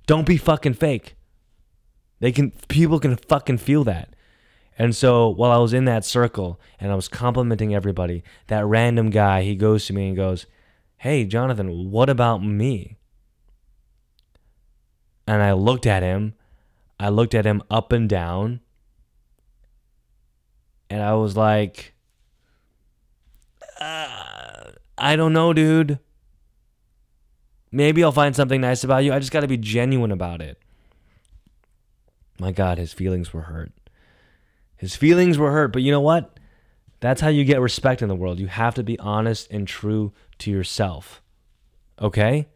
Don't 0.08 0.26
be 0.26 0.38
fucking 0.38 0.74
fake. 0.74 1.16
They 2.20 2.32
can 2.32 2.52
people 2.68 3.00
can 3.00 3.16
fucking 3.16 3.60
feel 3.60 3.84
that. 3.86 4.16
And 4.78 4.96
so 4.96 5.30
while 5.30 5.52
I 5.52 5.58
was 5.58 5.74
in 5.74 5.86
that 5.86 6.04
circle 6.04 6.60
and 6.80 6.92
I 6.92 6.96
was 6.96 7.08
complimenting 7.08 7.74
everybody, 7.74 8.24
that 8.48 8.66
random 8.66 9.10
guy 9.10 9.44
he 9.44 9.56
goes 9.56 9.86
to 9.86 9.94
me 9.94 10.08
and 10.08 10.16
goes, 10.16 10.46
"Hey, 10.98 11.26
Jonathan, 11.26 11.92
what 11.92 12.10
about 12.10 12.44
me?" 12.44 12.98
And 15.28 15.42
I 15.42 15.54
looked 15.54 15.86
at 15.86 16.04
him. 16.04 16.34
I 17.00 17.10
looked 17.10 17.34
at 17.34 17.46
him 17.46 17.64
up 17.70 17.92
and 17.92 18.08
down. 18.10 18.62
And 20.90 21.02
I 21.02 21.16
was 21.16 21.36
like, 21.36 21.95
uh, 23.86 24.72
I 24.98 25.16
don't 25.16 25.34
know, 25.34 25.54
dude. 25.54 26.00
Maybe 27.72 28.04
I'll 28.04 28.12
find 28.12 28.36
something 28.36 28.62
nice 28.62 28.84
about 28.84 29.04
you. 29.04 29.14
I 29.14 29.20
just 29.20 29.32
got 29.32 29.42
to 29.42 29.48
be 29.48 29.58
genuine 29.58 30.12
about 30.12 30.42
it. 30.42 30.58
My 32.40 32.52
God, 32.52 32.78
his 32.78 32.94
feelings 32.94 33.34
were 33.34 33.42
hurt. 33.42 33.72
His 34.78 34.96
feelings 34.96 35.38
were 35.38 35.52
hurt, 35.52 35.72
but 35.74 35.82
you 35.82 35.92
know 35.92 36.02
what? 36.02 36.40
That's 37.00 37.22
how 37.22 37.28
you 37.28 37.44
get 37.44 37.62
respect 37.62 38.02
in 38.02 38.08
the 38.08 38.16
world. 38.16 38.40
You 38.40 38.48
have 38.48 38.76
to 38.76 38.84
be 38.84 38.98
honest 39.00 39.50
and 39.52 39.68
true 39.68 40.14
to 40.40 40.52
yourself. 40.52 41.22
Okay? 42.02 42.48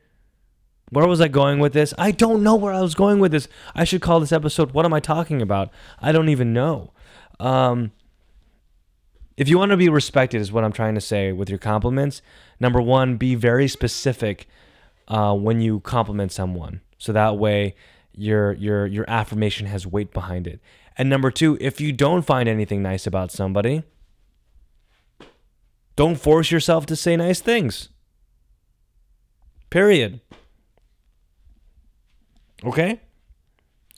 Where 0.89 1.07
was 1.07 1.21
I 1.21 1.27
going 1.27 1.59
with 1.59 1.73
this? 1.73 1.93
I 1.97 2.11
don't 2.11 2.41
know 2.43 2.55
where 2.55 2.73
I 2.73 2.81
was 2.81 2.95
going 2.95 3.19
with 3.19 3.31
this. 3.31 3.47
I 3.75 3.83
should 3.83 4.01
call 4.01 4.19
this 4.19 4.31
episode 4.31 4.71
What 4.71 4.85
Am 4.85 4.93
I 4.93 4.99
Talking 4.99 5.41
About? 5.41 5.69
I 5.99 6.11
don't 6.11 6.29
even 6.29 6.51
know. 6.51 6.93
Um, 7.39 7.91
if 9.39 9.47
you 9.47 9.57
want 9.57 9.71
to 9.71 9.77
be 9.77 9.87
respected, 9.87 10.41
is 10.41 10.51
what 10.51 10.65
I'm 10.65 10.73
trying 10.73 10.95
to 10.95 11.01
say 11.01 11.31
with 11.31 11.49
your 11.49 11.57
compliments. 11.57 12.21
Number 12.59 12.81
one, 12.81 13.15
be 13.15 13.35
very 13.35 13.69
specific 13.69 14.49
uh, 15.07 15.33
when 15.33 15.61
you 15.61 15.79
compliment 15.79 16.33
someone, 16.33 16.81
so 16.97 17.13
that 17.13 17.37
way 17.37 17.73
your 18.13 18.51
your 18.51 18.85
your 18.85 19.05
affirmation 19.09 19.65
has 19.67 19.87
weight 19.87 20.11
behind 20.11 20.45
it. 20.45 20.59
And 20.97 21.09
number 21.09 21.31
two, 21.31 21.57
if 21.61 21.79
you 21.79 21.93
don't 21.93 22.23
find 22.23 22.49
anything 22.49 22.81
nice 22.81 23.07
about 23.07 23.31
somebody, 23.31 23.83
don't 25.95 26.19
force 26.19 26.51
yourself 26.51 26.85
to 26.87 26.97
say 26.97 27.15
nice 27.15 27.39
things. 27.39 27.87
Period. 29.69 30.19
Okay? 32.65 32.99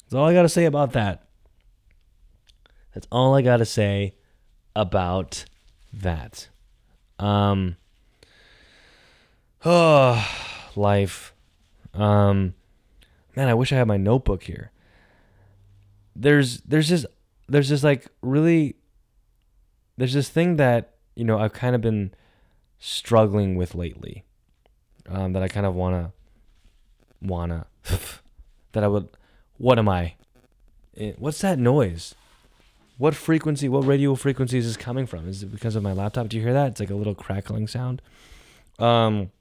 That's 0.04 0.13
all 0.13 0.27
I 0.27 0.34
got 0.34 0.43
to 0.43 0.49
say 0.49 0.65
about 0.65 0.91
that. 0.91 1.23
That's 2.93 3.08
all 3.12 3.34
I 3.34 3.41
got 3.41 3.58
to 3.58 3.65
say 3.65 4.13
about 4.75 5.45
that. 5.93 6.49
Um, 7.19 7.77
oh, 9.65 10.27
life. 10.75 11.34
Um, 11.93 12.53
man, 13.36 13.47
I 13.47 13.53
wish 13.53 13.71
I 13.71 13.77
had 13.77 13.88
my 13.88 13.97
notebook 13.97 14.43
here. 14.43 14.71
There's 16.15 16.62
there's 16.62 16.89
this 16.89 17.05
there's 17.47 17.69
this 17.69 17.84
like 17.84 18.07
really 18.21 18.75
there's 19.97 20.13
this 20.13 20.29
thing 20.29 20.57
that 20.57 20.95
you 21.15 21.23
know 21.23 21.39
I've 21.39 21.53
kind 21.53 21.75
of 21.75 21.81
been 21.81 22.12
struggling 22.79 23.55
with 23.55 23.75
lately. 23.75 24.23
Um, 25.10 25.34
that 25.34 25.43
I 25.43 25.47
kind 25.47 25.65
of 25.65 25.75
wanna 25.75 26.13
wanna 27.21 27.67
that 28.73 28.84
I 28.84 28.88
would. 28.88 29.10
What 29.57 29.77
am 29.77 29.88
I? 29.88 30.15
Eh, 30.97 31.13
what's 31.17 31.41
that 31.41 31.60
noise? 31.60 32.15
What 33.01 33.15
frequency, 33.15 33.67
what 33.67 33.83
radio 33.83 34.13
frequencies 34.13 34.63
is 34.63 34.75
this 34.75 34.83
coming 34.83 35.07
from? 35.07 35.27
Is 35.27 35.41
it 35.41 35.51
because 35.51 35.75
of 35.75 35.81
my 35.81 35.91
laptop? 35.91 36.29
Do 36.29 36.37
you 36.37 36.43
hear 36.43 36.53
that? 36.53 36.67
It's 36.67 36.79
like 36.79 36.91
a 36.91 36.95
little 36.95 37.15
crackling 37.15 37.67
sound. 37.67 37.99
Um, 38.77 39.31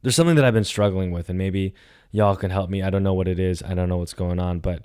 there's 0.00 0.14
something 0.14 0.36
that 0.36 0.44
I've 0.44 0.54
been 0.54 0.62
struggling 0.62 1.10
with, 1.10 1.28
and 1.28 1.36
maybe 1.36 1.74
y'all 2.12 2.36
can 2.36 2.52
help 2.52 2.70
me. 2.70 2.80
I 2.80 2.90
don't 2.90 3.02
know 3.02 3.12
what 3.12 3.26
it 3.26 3.40
is. 3.40 3.60
I 3.60 3.74
don't 3.74 3.88
know 3.88 3.96
what's 3.96 4.14
going 4.14 4.38
on, 4.38 4.60
but 4.60 4.84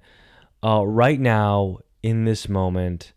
uh, 0.63 0.83
right 0.83 1.19
now 1.19 1.77
in 2.01 2.25
this 2.25 2.49
moment, 2.49 3.13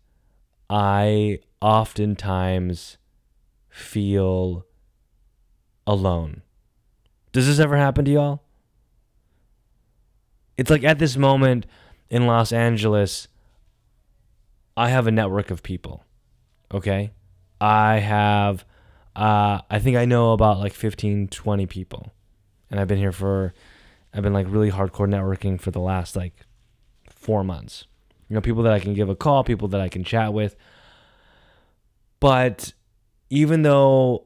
I 0.69 1.39
oftentimes 1.59 2.99
feel 3.69 4.67
alone. 5.87 6.43
Does 7.31 7.47
this 7.47 7.57
ever 7.57 7.77
happen 7.77 8.05
to 8.05 8.11
y'all? 8.11 8.43
It's 10.59 10.69
like 10.69 10.83
at 10.83 10.99
this 10.99 11.17
moment 11.17 11.65
in 12.11 12.27
Los 12.27 12.51
Angeles, 12.51 13.29
I 14.75 14.89
have 14.89 15.07
a 15.07 15.11
network 15.11 15.51
of 15.51 15.63
people. 15.63 16.03
Okay? 16.73 17.11
I 17.61 17.99
have 17.99 18.65
uh, 19.15 19.61
I 19.69 19.79
think 19.79 19.95
I 19.95 20.05
know 20.05 20.33
about 20.33 20.59
like 20.59 20.73
15, 20.73 21.27
20 21.27 21.65
people. 21.67 22.13
And 22.71 22.79
I've 22.79 22.87
been 22.87 22.97
here 22.97 23.11
for 23.11 23.53
I've 24.13 24.23
been 24.23 24.33
like 24.33 24.47
really 24.49 24.71
hardcore 24.71 25.07
networking 25.07 25.59
for 25.59 25.71
the 25.71 25.79
last 25.79 26.15
like 26.15 26.45
4 27.09 27.43
months. 27.43 27.85
You 28.29 28.35
know, 28.35 28.41
people 28.41 28.63
that 28.63 28.73
I 28.73 28.79
can 28.79 28.93
give 28.93 29.09
a 29.09 29.15
call, 29.15 29.43
people 29.43 29.67
that 29.69 29.81
I 29.81 29.89
can 29.89 30.03
chat 30.03 30.33
with. 30.33 30.55
But 32.19 32.73
even 33.29 33.61
though 33.61 34.25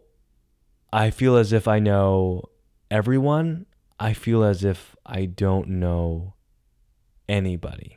I 0.94 1.10
feel 1.10 1.36
as 1.36 1.52
if 1.52 1.68
I 1.68 1.80
know 1.80 2.50
everyone, 2.90 3.66
I 4.00 4.14
feel 4.14 4.44
as 4.44 4.64
if 4.64 4.96
I 5.06 5.26
don't 5.26 5.68
know 5.68 6.36
anybody. 7.28 7.97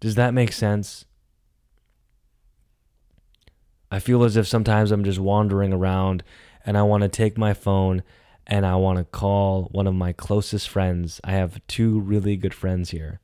Does 0.00 0.14
that 0.14 0.34
make 0.34 0.52
sense? 0.52 1.04
I 3.90 3.98
feel 3.98 4.22
as 4.24 4.36
if 4.36 4.46
sometimes 4.46 4.90
I'm 4.90 5.04
just 5.04 5.18
wandering 5.18 5.72
around 5.72 6.22
and 6.64 6.76
I 6.76 6.82
want 6.82 7.02
to 7.02 7.08
take 7.08 7.38
my 7.38 7.54
phone 7.54 8.02
and 8.46 8.64
I 8.64 8.76
want 8.76 8.98
to 8.98 9.04
call 9.04 9.68
one 9.72 9.86
of 9.86 9.94
my 9.94 10.12
closest 10.12 10.68
friends. 10.68 11.20
I 11.24 11.32
have 11.32 11.60
two 11.66 12.00
really 12.00 12.36
good 12.36 12.54
friends 12.54 12.90
here. 12.90 13.20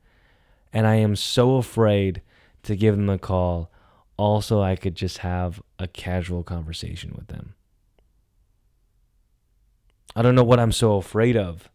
And 0.73 0.85
I 0.85 0.95
am 0.95 1.15
so 1.15 1.55
afraid 1.55 2.21
to 2.63 2.75
give 2.75 2.95
them 2.95 3.09
a 3.09 3.17
call. 3.17 3.71
Also, 4.17 4.61
I 4.61 4.75
could 4.75 4.95
just 4.95 5.19
have 5.19 5.61
a 5.79 5.87
casual 5.87 6.43
conversation 6.43 7.13
with 7.15 7.27
them. 7.27 7.55
I 10.15 10.21
don't 10.21 10.35
know 10.35 10.43
what 10.43 10.59
I'm 10.59 10.71
so 10.71 10.95
afraid 10.97 11.35
of. 11.35 11.69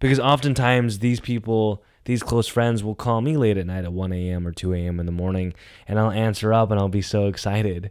Because 0.00 0.18
oftentimes 0.20 0.98
these 0.98 1.20
people, 1.20 1.84
these 2.04 2.22
close 2.22 2.48
friends 2.48 2.82
will 2.82 2.94
call 2.94 3.20
me 3.20 3.36
late 3.36 3.56
at 3.56 3.66
night 3.66 3.84
at 3.84 3.92
1 3.92 4.12
a.m. 4.12 4.46
or 4.46 4.52
2 4.52 4.74
a.m. 4.74 4.98
in 4.98 5.06
the 5.06 5.12
morning, 5.12 5.54
and 5.86 5.98
I'll 5.98 6.10
answer 6.10 6.52
up 6.52 6.70
and 6.70 6.80
I'll 6.80 6.88
be 6.88 7.02
so 7.02 7.26
excited. 7.26 7.90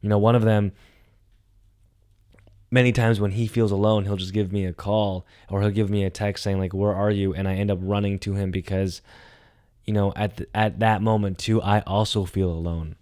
You 0.00 0.08
know, 0.08 0.18
one 0.18 0.34
of 0.34 0.42
them, 0.42 0.72
many 2.70 2.92
times 2.92 3.20
when 3.20 3.32
he 3.32 3.46
feels 3.46 3.72
alone, 3.72 4.04
he'll 4.04 4.16
just 4.16 4.34
give 4.34 4.52
me 4.52 4.64
a 4.64 4.72
call 4.72 5.26
or 5.48 5.62
he'll 5.62 5.70
give 5.70 5.90
me 5.90 6.04
a 6.04 6.10
text 6.10 6.44
saying, 6.44 6.58
like, 6.58 6.74
where 6.74 6.94
are 6.94 7.10
you? 7.10 7.34
And 7.34 7.48
I 7.48 7.54
end 7.54 7.70
up 7.70 7.78
running 7.80 8.18
to 8.20 8.34
him 8.34 8.50
because, 8.50 9.00
you 9.86 9.92
know, 9.92 10.12
at, 10.14 10.36
the, 10.36 10.46
at 10.54 10.78
that 10.80 11.02
moment 11.02 11.38
too, 11.38 11.60
I 11.62 11.80
also 11.80 12.24
feel 12.24 12.50
alone. 12.50 12.96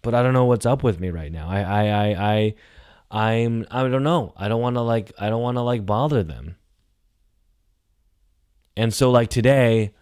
But 0.00 0.14
I 0.14 0.22
don't 0.22 0.32
know 0.32 0.46
what's 0.46 0.66
up 0.66 0.82
with 0.82 0.98
me 0.98 1.10
right 1.10 1.30
now. 1.30 1.48
I, 1.48 1.60
I, 1.60 1.84
I, 1.84 2.34
I 2.34 2.54
I'm 3.12 3.66
I 3.70 3.86
don't 3.88 4.02
know. 4.02 4.32
I 4.36 4.48
don't 4.48 4.62
want 4.62 4.76
to 4.76 4.80
like 4.80 5.12
I 5.18 5.28
don't 5.28 5.42
want 5.42 5.58
to 5.58 5.60
like 5.60 5.84
bother 5.84 6.22
them. 6.22 6.56
And 8.76 8.92
so 8.92 9.10
like 9.10 9.28
today 9.28 9.92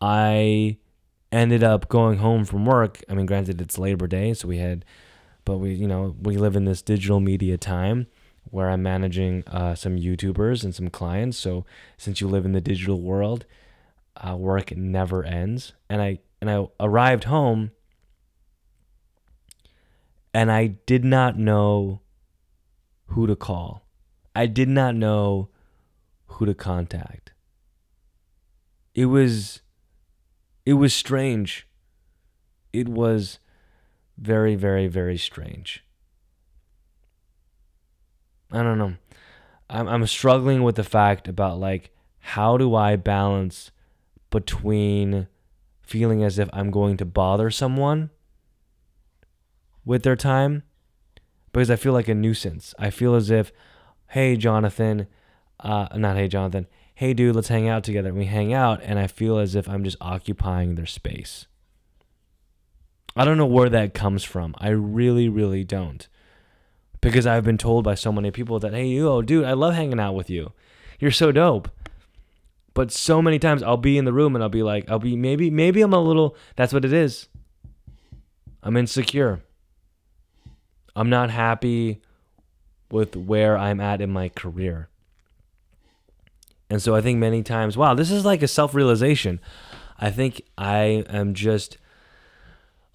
I 0.00 0.78
ended 1.32 1.64
up 1.64 1.88
going 1.88 2.18
home 2.18 2.44
from 2.44 2.66
work. 2.66 3.02
I 3.08 3.14
mean 3.14 3.26
granted 3.26 3.60
it's 3.60 3.78
Labor 3.78 4.06
Day, 4.06 4.34
so 4.34 4.48
we 4.48 4.58
had 4.58 4.84
but 5.44 5.58
we 5.58 5.74
you 5.74 5.86
know, 5.86 6.16
we 6.20 6.36
live 6.36 6.56
in 6.56 6.64
this 6.64 6.82
digital 6.82 7.20
media 7.20 7.58
time 7.58 8.06
where 8.50 8.70
I'm 8.70 8.82
managing 8.82 9.42
uh, 9.48 9.74
some 9.74 9.96
YouTubers 9.96 10.64
and 10.64 10.74
some 10.74 10.90
clients. 10.90 11.38
So 11.38 11.64
since 11.96 12.20
you 12.20 12.28
live 12.28 12.44
in 12.44 12.52
the 12.52 12.60
digital 12.60 13.00
world, 13.00 13.46
uh, 14.16 14.36
work 14.36 14.76
never 14.76 15.24
ends. 15.24 15.72
And 15.88 16.00
I 16.00 16.18
and 16.40 16.50
I 16.50 16.66
arrived 16.78 17.24
home 17.24 17.70
and 20.32 20.50
I 20.50 20.66
did 20.66 21.04
not 21.04 21.38
know 21.38 22.00
who 23.06 23.26
to 23.26 23.36
call. 23.36 23.86
I 24.34 24.46
did 24.46 24.68
not 24.68 24.94
know 24.94 25.48
who 26.26 26.46
to 26.46 26.54
contact. 26.54 27.32
It 28.94 29.06
was 29.06 29.60
it 30.64 30.74
was 30.74 30.94
strange. 30.94 31.66
It 32.72 32.88
was 32.88 33.38
very 34.16 34.54
very 34.54 34.86
very 34.86 35.18
strange. 35.18 35.84
I 38.52 38.62
don't 38.62 38.78
know. 38.78 38.94
I'm 39.68 39.88
I'm 39.88 40.06
struggling 40.06 40.62
with 40.62 40.76
the 40.76 40.84
fact 40.84 41.28
about 41.28 41.58
like 41.58 41.90
how 42.20 42.56
do 42.56 42.74
I 42.74 42.96
balance 42.96 43.70
between 44.30 45.28
feeling 45.82 46.24
as 46.24 46.38
if 46.38 46.48
I'm 46.52 46.70
going 46.70 46.96
to 46.96 47.04
bother 47.04 47.50
someone 47.50 48.10
with 49.84 50.02
their 50.02 50.16
time 50.16 50.62
because 51.52 51.70
I 51.70 51.76
feel 51.76 51.92
like 51.92 52.08
a 52.08 52.14
nuisance. 52.14 52.74
I 52.78 52.90
feel 52.90 53.14
as 53.14 53.30
if, 53.30 53.52
hey, 54.08 54.36
Jonathan, 54.36 55.06
uh, 55.60 55.88
not 55.94 56.16
hey, 56.16 56.26
Jonathan, 56.26 56.66
hey, 56.94 57.12
dude, 57.12 57.34
let's 57.34 57.48
hang 57.48 57.68
out 57.68 57.84
together. 57.84 58.08
And 58.08 58.18
we 58.18 58.26
hang 58.26 58.52
out, 58.52 58.80
and 58.82 58.98
I 58.98 59.06
feel 59.06 59.38
as 59.38 59.54
if 59.54 59.68
I'm 59.68 59.84
just 59.84 59.96
occupying 60.00 60.74
their 60.74 60.86
space. 60.86 61.46
I 63.16 63.24
don't 63.24 63.38
know 63.38 63.46
where 63.46 63.68
that 63.68 63.94
comes 63.94 64.24
from. 64.24 64.54
I 64.58 64.68
really, 64.70 65.28
really 65.28 65.64
don't. 65.64 66.06
Because 67.00 67.26
I've 67.26 67.44
been 67.44 67.58
told 67.58 67.84
by 67.84 67.94
so 67.94 68.10
many 68.10 68.30
people 68.30 68.58
that, 68.60 68.72
hey, 68.72 68.86
yo, 68.86 69.08
oh, 69.08 69.22
dude, 69.22 69.44
I 69.44 69.52
love 69.52 69.74
hanging 69.74 70.00
out 70.00 70.14
with 70.14 70.30
you. 70.30 70.52
You're 70.98 71.10
so 71.10 71.32
dope. 71.32 71.68
But 72.72 72.90
so 72.90 73.22
many 73.22 73.38
times 73.38 73.62
I'll 73.62 73.76
be 73.76 73.98
in 73.98 74.04
the 74.04 74.12
room 74.12 74.34
and 74.34 74.42
I'll 74.42 74.48
be 74.48 74.62
like, 74.62 74.90
I'll 74.90 74.98
be 74.98 75.14
maybe, 75.14 75.50
maybe 75.50 75.80
I'm 75.80 75.92
a 75.92 76.00
little, 76.00 76.36
that's 76.56 76.72
what 76.72 76.84
it 76.84 76.92
is. 76.92 77.28
I'm 78.62 78.76
insecure. 78.76 79.42
I'm 80.96 81.10
not 81.10 81.30
happy 81.30 82.00
with 82.90 83.16
where 83.16 83.56
I'm 83.58 83.80
at 83.80 84.00
in 84.00 84.10
my 84.10 84.28
career. 84.28 84.88
And 86.74 86.82
so 86.82 86.96
I 86.96 87.00
think 87.02 87.20
many 87.20 87.44
times, 87.44 87.76
wow, 87.76 87.94
this 87.94 88.10
is 88.10 88.24
like 88.24 88.42
a 88.42 88.48
self 88.48 88.74
realization. 88.74 89.38
I 89.96 90.10
think 90.10 90.42
I 90.58 91.04
am 91.08 91.32
just 91.32 91.78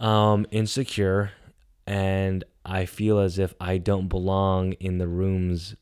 um, 0.01 0.45
insecure 0.51 1.31
and 1.87 2.43
I 2.65 2.83
feel 2.83 3.19
as 3.19 3.39
if 3.39 3.53
I 3.57 3.77
don't 3.77 4.09
belong 4.09 4.73
in 4.81 4.97
the 4.97 5.07
rooms 5.07 5.77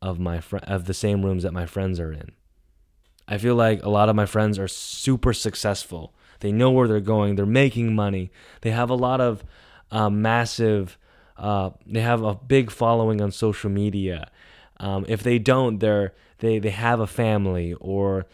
of 0.00 0.20
my 0.20 0.38
fr- 0.38 0.58
of 0.58 0.84
the 0.84 0.94
same 0.94 1.24
rooms 1.24 1.42
that 1.42 1.52
my 1.52 1.66
friends 1.66 1.98
are 1.98 2.12
in. 2.12 2.30
I 3.26 3.36
feel 3.36 3.56
like 3.56 3.82
a 3.82 3.90
lot 3.90 4.08
of 4.08 4.14
my 4.14 4.24
friends 4.24 4.56
are 4.56 4.68
super 4.68 5.32
successful. 5.32 6.14
They 6.38 6.52
know 6.52 6.70
where 6.70 6.86
they're 6.86 7.00
going. 7.00 7.34
They're 7.34 7.44
making 7.44 7.92
money. 7.92 8.30
They 8.60 8.70
have 8.70 8.88
a 8.88 8.94
lot 8.94 9.20
of 9.20 9.42
uh, 9.90 10.10
massive. 10.10 10.96
Uh, 11.36 11.70
they 11.84 12.02
have 12.02 12.22
a 12.22 12.36
big 12.36 12.70
following 12.70 13.20
on 13.20 13.32
social 13.32 13.68
media. 13.68 14.30
Um, 14.80 15.04
if 15.08 15.22
they 15.22 15.38
don't, 15.38 15.78
they're 15.78 16.14
they 16.38 16.58
they 16.58 16.70
have 16.70 17.00
a 17.00 17.06
family 17.06 17.74
or 17.74 18.26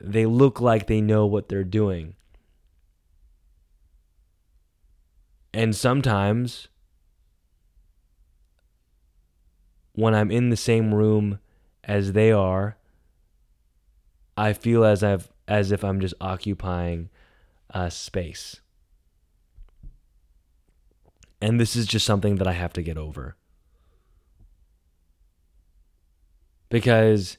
they 0.00 0.26
look 0.26 0.60
like 0.60 0.86
they 0.86 1.00
know 1.00 1.26
what 1.26 1.48
they're 1.48 1.64
doing. 1.64 2.14
And 5.52 5.74
sometimes 5.74 6.68
when 9.92 10.14
I'm 10.14 10.30
in 10.30 10.50
the 10.50 10.56
same 10.56 10.94
room 10.94 11.40
as 11.82 12.12
they 12.12 12.30
are, 12.30 12.76
I 14.36 14.52
feel 14.52 14.84
as 14.84 15.02
I've 15.02 15.32
as 15.48 15.72
if 15.72 15.82
I'm 15.82 16.00
just 16.00 16.14
occupying 16.20 17.08
a 17.70 17.90
space. 17.90 18.60
And 21.40 21.58
this 21.58 21.74
is 21.74 21.86
just 21.86 22.06
something 22.06 22.36
that 22.36 22.46
I 22.46 22.52
have 22.52 22.72
to 22.74 22.82
get 22.82 22.98
over. 22.98 23.37
Because 26.68 27.38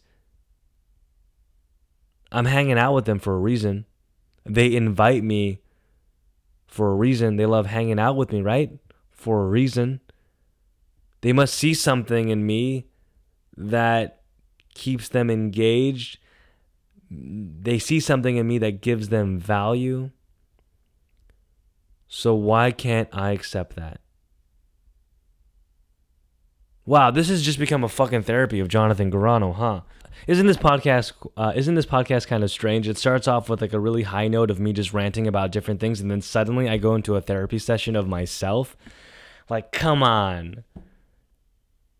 I'm 2.31 2.45
hanging 2.45 2.77
out 2.77 2.93
with 2.93 3.05
them 3.05 3.19
for 3.19 3.35
a 3.35 3.39
reason. 3.39 3.85
They 4.45 4.75
invite 4.75 5.23
me 5.23 5.61
for 6.67 6.91
a 6.91 6.95
reason. 6.95 7.35
They 7.35 7.45
love 7.45 7.65
hanging 7.65 7.99
out 7.99 8.15
with 8.15 8.31
me, 8.31 8.41
right? 8.41 8.71
For 9.11 9.43
a 9.43 9.47
reason. 9.47 10.01
They 11.21 11.33
must 11.33 11.53
see 11.53 11.73
something 11.73 12.29
in 12.29 12.45
me 12.45 12.87
that 13.57 14.21
keeps 14.73 15.09
them 15.09 15.29
engaged. 15.29 16.19
They 17.11 17.79
see 17.79 17.99
something 17.99 18.37
in 18.37 18.47
me 18.47 18.57
that 18.59 18.81
gives 18.81 19.09
them 19.09 19.39
value. 19.39 20.11
So 22.07 22.33
why 22.33 22.71
can't 22.71 23.09
I 23.11 23.31
accept 23.31 23.75
that? 23.75 23.99
Wow, 26.89 27.11
this 27.11 27.29
has 27.29 27.43
just 27.43 27.59
become 27.59 27.83
a 27.83 27.87
fucking 27.87 28.23
therapy 28.23 28.59
of 28.59 28.67
Jonathan 28.67 29.11
Garano, 29.11 29.53
huh? 29.53 29.81
Isn't 30.25 30.47
this 30.47 30.57
podcast 30.57 31.13
uh, 31.37 31.53
isn't 31.55 31.75
this 31.75 31.85
podcast 31.85 32.25
kind 32.25 32.43
of 32.43 32.49
strange? 32.49 32.87
It 32.87 32.97
starts 32.97 33.27
off 33.27 33.47
with 33.47 33.61
like 33.61 33.73
a 33.73 33.79
really 33.79 34.01
high 34.01 34.27
note 34.27 34.49
of 34.49 34.59
me 34.59 34.73
just 34.73 34.91
ranting 34.91 35.27
about 35.27 35.51
different 35.51 35.79
things 35.79 36.01
and 36.01 36.09
then 36.09 36.21
suddenly 36.21 36.67
I 36.67 36.77
go 36.77 36.95
into 36.95 37.15
a 37.15 37.21
therapy 37.21 37.59
session 37.59 37.95
of 37.95 38.07
myself. 38.07 38.75
Like, 39.51 39.71
come 39.71 40.01
on. 40.01 40.63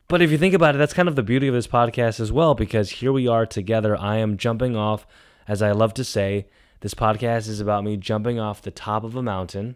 But 0.07 0.23
if 0.23 0.31
you 0.31 0.39
think 0.39 0.55
about 0.55 0.73
it, 0.73 0.79
that's 0.79 0.95
kind 0.95 1.07
of 1.07 1.15
the 1.15 1.21
beauty 1.21 1.47
of 1.47 1.53
this 1.53 1.67
podcast 1.67 2.19
as 2.19 2.31
well 2.31 2.55
because 2.55 2.89
here 2.89 3.11
we 3.11 3.27
are 3.27 3.45
together. 3.45 3.95
I 3.95 4.15
am 4.15 4.37
jumping 4.37 4.75
off 4.75 5.05
as 5.47 5.61
I 5.61 5.71
love 5.71 5.93
to 5.93 6.03
say, 6.03 6.47
this 6.79 6.95
podcast 6.95 7.47
is 7.47 7.59
about 7.59 7.83
me 7.83 7.95
jumping 7.95 8.39
off 8.39 8.63
the 8.63 8.71
top 8.71 9.03
of 9.03 9.15
a 9.15 9.21
mountain 9.21 9.75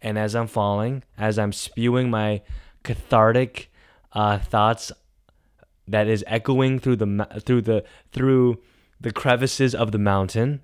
and 0.00 0.18
as 0.18 0.34
I'm 0.34 0.46
falling, 0.46 1.04
as 1.18 1.38
I'm 1.38 1.52
spewing 1.52 2.08
my 2.08 2.40
cathartic 2.82 3.69
uh, 4.12 4.38
thoughts 4.38 4.92
that 5.86 6.06
is 6.06 6.24
echoing 6.26 6.78
through 6.78 6.96
the 6.96 7.42
through 7.44 7.62
the 7.62 7.84
through 8.12 8.58
the 9.00 9.12
crevices 9.12 9.74
of 9.74 9.92
the 9.92 9.98
mountain, 9.98 10.60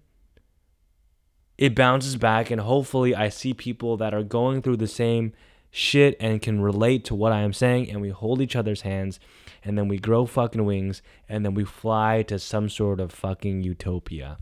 it 1.58 1.74
bounces 1.74 2.16
back, 2.16 2.50
and 2.50 2.60
hopefully, 2.60 3.14
I 3.14 3.28
see 3.28 3.54
people 3.54 3.96
that 3.96 4.12
are 4.12 4.22
going 4.22 4.62
through 4.62 4.76
the 4.76 4.86
same 4.86 5.32
shit 5.70 6.16
and 6.20 6.42
can 6.42 6.60
relate 6.60 7.04
to 7.06 7.14
what 7.14 7.32
I 7.32 7.40
am 7.40 7.52
saying, 7.52 7.90
and 7.90 8.00
we 8.00 8.10
hold 8.10 8.40
each 8.40 8.56
other's 8.56 8.82
hands, 8.82 9.18
and 9.64 9.76
then 9.76 9.88
we 9.88 9.98
grow 9.98 10.26
fucking 10.26 10.64
wings, 10.64 11.02
and 11.28 11.44
then 11.44 11.54
we 11.54 11.64
fly 11.64 12.22
to 12.24 12.38
some 12.38 12.68
sort 12.68 13.00
of 13.00 13.12
fucking 13.12 13.62
utopia. 13.62 14.38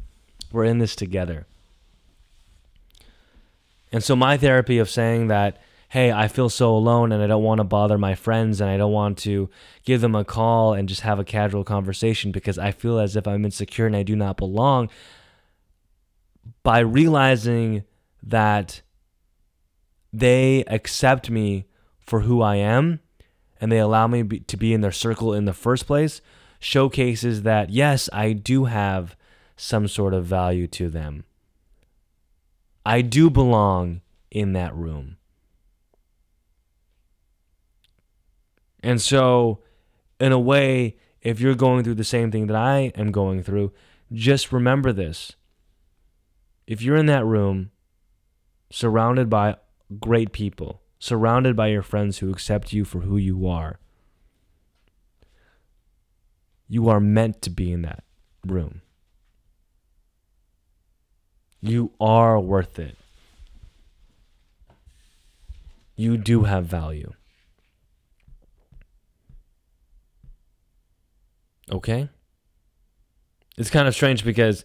We're 0.52 0.64
in 0.64 0.78
this 0.78 0.96
together. 0.96 1.46
And 3.92 4.02
so 4.02 4.16
my 4.16 4.36
therapy 4.36 4.78
of 4.78 4.90
saying 4.90 5.28
that, 5.28 5.60
hey, 5.94 6.10
I 6.10 6.26
feel 6.26 6.48
so 6.48 6.74
alone 6.74 7.12
and 7.12 7.22
I 7.22 7.28
don't 7.28 7.44
want 7.44 7.58
to 7.58 7.64
bother 7.64 7.96
my 7.96 8.16
friends 8.16 8.60
and 8.60 8.68
I 8.68 8.76
don't 8.76 8.90
want 8.90 9.16
to 9.18 9.48
give 9.84 10.00
them 10.00 10.16
a 10.16 10.24
call 10.24 10.74
and 10.74 10.88
just 10.88 11.02
have 11.02 11.20
a 11.20 11.24
casual 11.24 11.62
conversation 11.62 12.32
because 12.32 12.58
I 12.58 12.72
feel 12.72 12.98
as 12.98 13.14
if 13.14 13.28
I'm 13.28 13.44
insecure 13.44 13.86
and 13.86 13.94
I 13.94 14.02
do 14.02 14.16
not 14.16 14.36
belong. 14.36 14.90
By 16.64 16.80
realizing 16.80 17.84
that 18.24 18.82
they 20.12 20.64
accept 20.64 21.30
me 21.30 21.66
for 22.00 22.22
who 22.22 22.42
I 22.42 22.56
am 22.56 22.98
and 23.60 23.70
they 23.70 23.78
allow 23.78 24.08
me 24.08 24.24
to 24.24 24.56
be 24.56 24.74
in 24.74 24.80
their 24.80 24.90
circle 24.90 25.32
in 25.32 25.44
the 25.44 25.52
first 25.52 25.86
place 25.86 26.20
showcases 26.58 27.42
that 27.42 27.70
yes, 27.70 28.10
I 28.12 28.32
do 28.32 28.64
have 28.64 29.14
some 29.56 29.86
sort 29.86 30.12
of 30.12 30.24
value 30.24 30.66
to 30.66 30.88
them. 30.88 31.22
I 32.84 33.00
do 33.00 33.30
belong 33.30 34.00
in 34.32 34.54
that 34.54 34.74
room. 34.74 35.18
And 38.84 39.00
so, 39.00 39.60
in 40.20 40.30
a 40.32 40.38
way, 40.38 40.98
if 41.22 41.40
you're 41.40 41.54
going 41.54 41.82
through 41.82 41.94
the 41.94 42.04
same 42.04 42.30
thing 42.30 42.48
that 42.48 42.56
I 42.56 42.92
am 42.94 43.12
going 43.12 43.42
through, 43.42 43.72
just 44.12 44.52
remember 44.52 44.92
this. 44.92 45.32
If 46.66 46.82
you're 46.82 46.96
in 46.96 47.06
that 47.06 47.24
room, 47.24 47.70
surrounded 48.70 49.30
by 49.30 49.56
great 50.00 50.32
people, 50.32 50.82
surrounded 50.98 51.56
by 51.56 51.68
your 51.68 51.80
friends 51.80 52.18
who 52.18 52.30
accept 52.30 52.74
you 52.74 52.84
for 52.84 53.00
who 53.00 53.16
you 53.16 53.46
are, 53.46 53.80
you 56.68 56.90
are 56.90 57.00
meant 57.00 57.40
to 57.40 57.50
be 57.50 57.72
in 57.72 57.80
that 57.82 58.04
room. 58.46 58.82
You 61.62 61.92
are 61.98 62.38
worth 62.38 62.78
it. 62.78 62.98
You 65.96 66.18
do 66.18 66.42
have 66.42 66.66
value. 66.66 67.14
Okay? 71.70 72.08
It's 73.56 73.70
kind 73.70 73.86
of 73.86 73.94
strange 73.94 74.24
because 74.24 74.64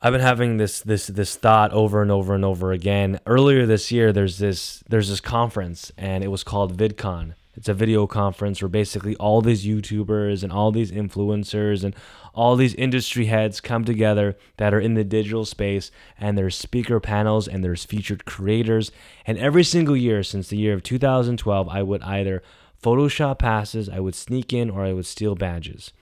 I've 0.00 0.12
been 0.12 0.20
having 0.20 0.56
this 0.56 0.80
this 0.80 1.06
this 1.06 1.36
thought 1.36 1.72
over 1.72 2.02
and 2.02 2.10
over 2.10 2.34
and 2.34 2.44
over 2.44 2.72
again. 2.72 3.20
Earlier 3.26 3.66
this 3.66 3.92
year 3.92 4.12
there's 4.12 4.38
this 4.38 4.82
there's 4.88 5.08
this 5.08 5.20
conference 5.20 5.92
and 5.96 6.24
it 6.24 6.28
was 6.28 6.44
called 6.44 6.76
VidCon. 6.76 7.34
It's 7.54 7.68
a 7.68 7.74
video 7.74 8.06
conference 8.06 8.62
where 8.62 8.68
basically 8.68 9.14
all 9.16 9.42
these 9.42 9.66
YouTubers 9.66 10.42
and 10.42 10.52
all 10.52 10.72
these 10.72 10.90
influencers 10.90 11.84
and 11.84 11.94
all 12.34 12.56
these 12.56 12.74
industry 12.74 13.26
heads 13.26 13.60
come 13.60 13.84
together 13.84 14.38
that 14.56 14.72
are 14.72 14.80
in 14.80 14.94
the 14.94 15.04
digital 15.04 15.44
space 15.44 15.90
and 16.18 16.36
there's 16.36 16.56
speaker 16.56 16.98
panels 16.98 17.46
and 17.46 17.62
there's 17.62 17.84
featured 17.84 18.24
creators 18.24 18.90
and 19.26 19.36
every 19.38 19.62
single 19.62 19.96
year 19.96 20.22
since 20.22 20.48
the 20.48 20.56
year 20.56 20.72
of 20.72 20.82
2012 20.82 21.68
I 21.68 21.82
would 21.82 22.02
either 22.02 22.42
Photoshop 22.82 23.38
passes, 23.38 23.88
I 23.88 24.00
would 24.00 24.14
sneak 24.14 24.52
in 24.52 24.68
or 24.68 24.84
I 24.84 24.92
would 24.92 25.06
steal 25.06 25.34
badges. 25.34 25.92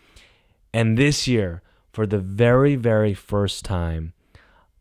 And 0.73 0.97
this 0.97 1.29
year, 1.29 1.63
for 1.93 2.07
the 2.07 2.19
very, 2.19 2.77
very 2.77 3.13
first 3.13 3.65
time, 3.65 4.13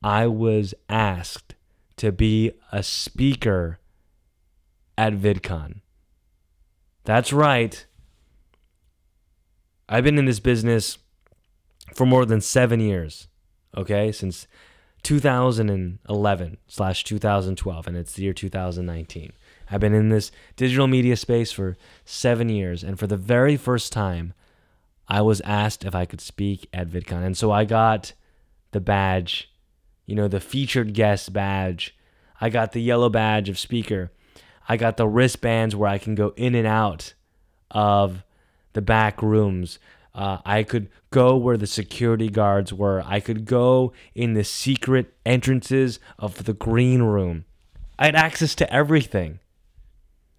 I 0.02 0.28
was 0.28 0.74
asked 0.88 1.56
to 1.98 2.12
be 2.12 2.52
a 2.72 2.84
speaker 2.84 3.80
at 4.98 5.14
VidCon. 5.14 5.82
That's 7.04 7.34
right. 7.34 7.86
I've 9.90 10.04
been 10.04 10.20
in 10.20 10.26
this 10.26 10.40
business 10.40 11.00
for 11.94 12.06
more 12.06 12.26
than 12.26 12.40
seven 12.40 12.80
years, 12.80 13.28
okay, 13.76 14.12
since 14.12 14.48
2011 15.04 16.58
slash 16.68 17.04
2012, 17.04 17.88
and 17.88 17.98
it's 17.98 18.14
the 18.14 18.24
year 18.24 18.34
2019. 18.34 19.34
I've 19.72 19.80
been 19.80 19.94
in 19.94 20.10
this 20.10 20.32
digital 20.56 20.88
media 20.88 21.16
space 21.16 21.52
for 21.52 21.78
seven 22.06 22.50
years, 22.50 22.84
and 22.84 22.98
for 22.98 23.08
the 23.08 23.18
very 23.18 23.58
first 23.58 23.94
time, 23.94 24.34
I 25.08 25.22
was 25.22 25.42
asked 25.42 25.86
if 25.86 25.96
I 25.96 26.06
could 26.06 26.22
speak 26.22 26.70
at 26.74 26.90
VidCon. 26.90 27.24
And 27.24 27.38
so 27.38 27.52
I 27.52 27.66
got 27.66 28.14
the 28.72 28.80
badge, 28.80 29.52
you 30.06 30.16
know, 30.16 30.28
the 30.28 30.40
featured 30.40 30.94
guest 30.94 31.34
badge. 31.34 31.98
I 32.40 32.50
got 32.50 32.72
the 32.72 32.82
yellow 32.82 33.10
badge 33.10 33.50
of 33.50 33.58
speaker. 33.58 34.12
I 34.68 34.78
got 34.78 34.98
the 34.98 35.08
wristbands 35.08 35.76
where 35.76 35.90
I 35.90 35.98
can 35.98 36.14
go 36.14 36.34
in 36.36 36.54
and 36.54 36.68
out 36.68 37.14
of 37.72 38.24
the 38.74 38.82
back 38.82 39.22
rooms. 39.22 39.80
Uh, 40.14 40.38
I 40.46 40.64
could 40.64 40.90
go 41.10 41.36
where 41.38 41.58
the 41.58 41.68
security 41.68 42.30
guards 42.30 42.72
were. 42.72 43.04
I 43.06 43.20
could 43.20 43.46
go 43.46 43.94
in 44.14 44.34
the 44.34 44.44
secret 44.44 45.16
entrances 45.26 46.00
of 46.20 46.46
the 46.46 46.54
green 46.54 47.02
room. 47.02 47.46
I 47.98 48.06
had 48.06 48.16
access 48.16 48.54
to 48.56 48.72
everything. 48.72 49.40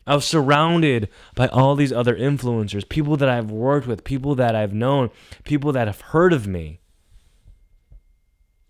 I 0.07 0.15
was 0.15 0.25
surrounded 0.25 1.09
by 1.35 1.47
all 1.49 1.77
these 1.77 1.93
other 1.93 2.17
influencers, 2.17 2.89
people 2.89 3.17
that 3.17 3.29
I've 3.29 3.51
worked 3.51 3.87
with, 3.87 4.05
people 4.05 4.35
that 4.37 4.57
I've 4.57 4.73
known, 4.73 5.11
people 5.45 5.73
that 5.73 5.87
have 5.87 6.01
heard 6.01 6.33
of 6.33 6.47
me. 6.47 6.81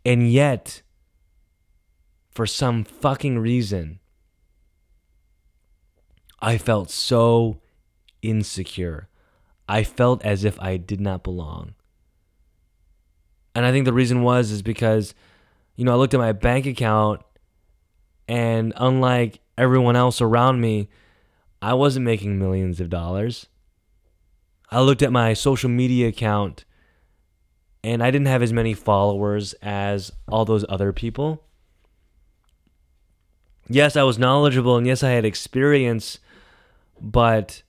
And 0.05 0.31
yet, 0.31 0.83
for 2.31 2.47
some 2.47 2.85
fucking 2.85 3.39
reason, 3.39 4.01
I 6.41 6.59
felt 6.59 6.91
so 6.91 7.61
insecure. 8.23 9.09
I 9.69 9.85
felt 9.85 10.25
as 10.25 10.45
if 10.45 10.61
I 10.61 10.77
did 10.77 11.01
not 11.01 11.23
belong. 11.23 11.75
And 13.55 13.65
I 13.65 13.73
think 13.73 13.85
the 13.85 13.93
reason 13.93 14.23
was 14.23 14.51
is 14.51 14.63
because 14.63 15.15
you 15.81 15.87
know, 15.87 15.93
I 15.93 15.97
looked 15.97 16.13
at 16.13 16.21
my 16.21 16.33
bank 16.33 16.67
account 16.67 17.23
and 18.29 18.75
unlike 18.77 19.41
everyone 19.57 19.97
else 19.97 20.21
around 20.21 20.61
me, 20.61 20.91
I 21.63 21.75
wasn't 21.75 22.07
making 22.07 22.39
millions 22.39 22.81
of 22.81 22.89
dollars. 22.89 23.47
I 24.71 24.81
looked 24.81 25.03
at 25.03 25.13
my 25.13 25.35
social 25.35 25.69
media 25.69 26.09
account 26.09 26.65
and 27.83 28.03
I 28.03 28.11
didn't 28.11 28.29
have 28.29 28.43
as 28.43 28.53
many 28.53 28.73
followers 28.75 29.53
as 29.63 30.13
all 30.29 30.45
those 30.45 30.65
other 30.69 30.93
people. 30.93 31.45
Yes, 33.69 33.97
I 33.97 34.03
was 34.05 34.19
knowledgeable 34.19 34.77
and 34.77 34.87
yes, 34.87 35.03
I 35.03 35.11
had 35.11 35.25
experience, 35.25 36.19
but 37.01 37.63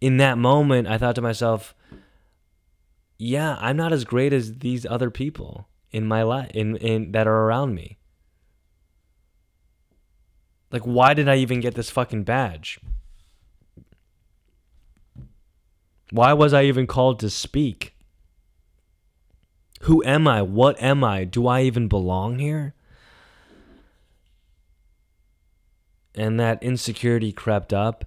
in 0.00 0.16
that 0.16 0.38
moment, 0.38 0.88
I 0.88 0.98
thought 0.98 1.14
to 1.16 1.22
myself, 1.22 1.74
yeah, 3.18 3.56
I'm 3.60 3.76
not 3.76 3.92
as 3.92 4.04
great 4.04 4.32
as 4.32 4.58
these 4.58 4.84
other 4.86 5.10
people 5.10 5.68
in 5.90 6.06
my 6.06 6.22
life 6.22 6.50
in, 6.54 6.76
in 6.76 7.12
that 7.12 7.26
are 7.26 7.44
around 7.44 7.74
me. 7.74 7.98
Like 10.70 10.82
why 10.82 11.14
did 11.14 11.28
I 11.28 11.36
even 11.36 11.60
get 11.60 11.74
this 11.74 11.90
fucking 11.90 12.24
badge? 12.24 12.80
Why 16.12 16.34
was 16.34 16.52
I 16.52 16.64
even 16.64 16.86
called 16.86 17.20
to 17.20 17.30
speak? 17.30 17.94
Who 19.84 20.04
am 20.04 20.28
I? 20.28 20.42
What 20.42 20.78
am 20.78 21.02
I? 21.02 21.24
Do 21.24 21.46
I 21.46 21.62
even 21.62 21.88
belong 21.88 22.38
here? 22.38 22.74
And 26.14 26.38
that 26.38 26.62
insecurity 26.62 27.32
crept 27.32 27.72
up, 27.72 28.04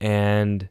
and 0.00 0.68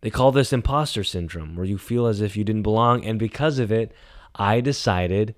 they 0.00 0.10
call 0.10 0.32
this 0.32 0.52
imposter 0.52 1.04
syndrome, 1.04 1.54
where 1.54 1.64
you 1.64 1.78
feel 1.78 2.06
as 2.06 2.20
if 2.20 2.36
you 2.36 2.42
didn't 2.42 2.64
belong. 2.64 3.04
And 3.04 3.20
because 3.20 3.60
of 3.60 3.70
it, 3.70 3.92
I 4.34 4.60
decided 4.60 5.36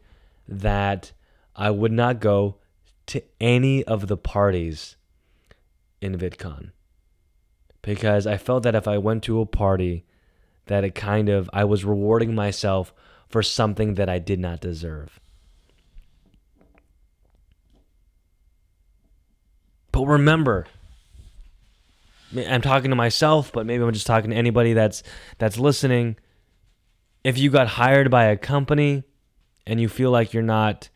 that 0.48 1.12
I 1.54 1.70
would 1.70 1.92
not 1.92 2.18
go 2.18 2.56
to 3.08 3.22
any 3.42 3.84
of 3.84 4.06
the 4.06 4.16
parties 4.16 4.96
in 6.00 6.16
VidCon 6.16 6.70
because 7.82 8.26
I 8.26 8.36
felt 8.36 8.62
that 8.62 8.74
if 8.74 8.88
I 8.88 8.98
went 8.98 9.24
to 9.24 9.40
a 9.40 9.46
party, 9.46 10.04
that 10.66 10.84
it 10.84 10.94
kind 10.94 11.28
of, 11.28 11.50
I 11.52 11.64
was 11.64 11.84
rewarding 11.84 12.34
myself 12.34 12.94
for 13.28 13.42
something 13.42 13.94
that 13.94 14.08
I 14.08 14.18
did 14.18 14.38
not 14.38 14.60
deserve. 14.60 15.20
But 19.90 20.06
remember, 20.06 20.66
I'm 22.34 22.62
talking 22.62 22.90
to 22.90 22.96
myself, 22.96 23.52
but 23.52 23.66
maybe 23.66 23.82
I'm 23.84 23.92
just 23.92 24.06
talking 24.06 24.30
to 24.30 24.36
anybody 24.36 24.72
that's 24.72 25.02
that's 25.38 25.58
listening. 25.58 26.16
If 27.22 27.36
you 27.36 27.50
got 27.50 27.68
hired 27.68 28.10
by 28.10 28.24
a 28.24 28.36
company 28.36 29.04
and 29.66 29.80
you 29.80 29.88
feel 29.88 30.10
like 30.10 30.32
you're 30.32 30.42
not 30.42 30.88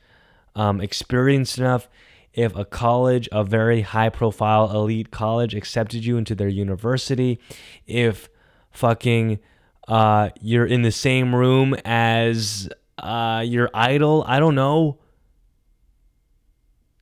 um, 0.55 0.81
experienced 0.81 1.59
enough, 1.59 1.89
if 2.37 2.55
a 2.55 2.67
college, 2.67 3.29
a 3.33 3.43
very 3.43 3.81
high 3.81 4.11
profile 4.11 4.71
elite 4.71 5.11
college, 5.11 5.55
accepted 5.55 6.05
you 6.05 6.19
into 6.19 6.35
their 6.35 6.49
university, 6.49 7.41
if 7.87 8.29
fucking 8.71 9.41
uh, 9.89 10.29
you're 10.41 10.67
in 10.67 10.83
the 10.83 10.93
same 10.93 11.35
room 11.35 11.75
as 11.85 12.69
uh, 12.99 13.43
your 13.45 13.71
idol, 13.73 14.23
I 14.29 14.39
don't 14.39 14.55
know. 14.55 14.99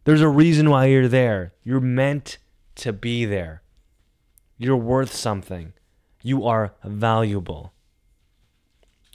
There's 0.05 0.20
a 0.20 0.29
reason 0.29 0.70
why 0.70 0.87
you're 0.87 1.09
there. 1.09 1.53
You're 1.64 1.81
meant 1.81 2.38
to 2.77 2.92
be 2.92 3.25
there. 3.25 3.63
You're 4.56 4.77
worth 4.77 5.15
something. 5.15 5.73
You 6.23 6.46
are 6.46 6.75
valuable. 6.85 7.73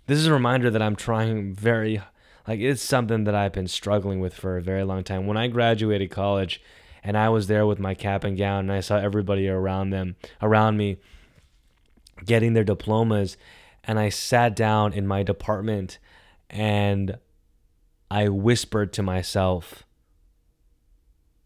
This 0.08 0.20
is 0.20 0.26
a 0.26 0.34
reminder 0.34 0.70
that 0.70 0.82
I'm 0.82 0.96
trying 0.98 1.54
very 1.54 2.02
like 2.50 2.62
it's 2.62 2.82
something 2.82 3.26
that 3.26 3.36
I've 3.36 3.54
been 3.54 3.68
struggling 3.68 4.20
with 4.20 4.34
for 4.34 4.58
a 4.58 4.62
very 4.62 4.84
long 4.84 5.04
time. 5.04 5.28
When 5.28 5.38
I 5.38 5.46
graduated 5.48 6.10
college 6.10 6.60
and 7.04 7.16
I 7.16 7.30
was 7.30 7.46
there 7.46 7.68
with 7.68 7.78
my 7.78 7.94
cap 7.94 8.24
and 8.24 8.36
gown 8.36 8.62
and 8.62 8.72
I 8.72 8.80
saw 8.80 8.98
everybody 8.98 9.48
around 9.48 9.92
them 9.92 10.16
around 10.42 10.76
me 10.76 10.98
getting 12.26 12.54
their 12.54 12.64
diplomas 12.64 13.38
and 13.84 14.00
I 14.00 14.10
sat 14.10 14.56
down 14.56 14.94
in 14.94 15.06
my 15.06 15.22
department 15.22 16.00
and 16.50 17.20
I 18.10 18.30
whispered 18.30 18.94
to 18.94 19.04
myself 19.04 19.84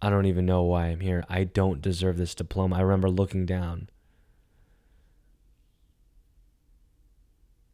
I 0.01 0.09
don't 0.09 0.25
even 0.25 0.45
know 0.45 0.63
why 0.63 0.85
I'm 0.85 1.01
here. 1.01 1.25
I 1.29 1.43
don't 1.43 1.81
deserve 1.81 2.17
this 2.17 2.35
diploma. 2.35 2.77
I 2.77 2.81
remember 2.81 3.09
looking 3.09 3.45
down. 3.45 3.89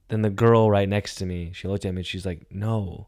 then 0.09 0.23
the 0.23 0.29
girl 0.29 0.69
right 0.69 0.89
next 0.89 1.15
to 1.15 1.25
me, 1.25 1.51
she 1.53 1.67
looked 1.67 1.85
at 1.85 1.93
me 1.93 1.99
and 1.99 2.05
she's 2.05 2.25
like, 2.25 2.47
No, 2.51 3.07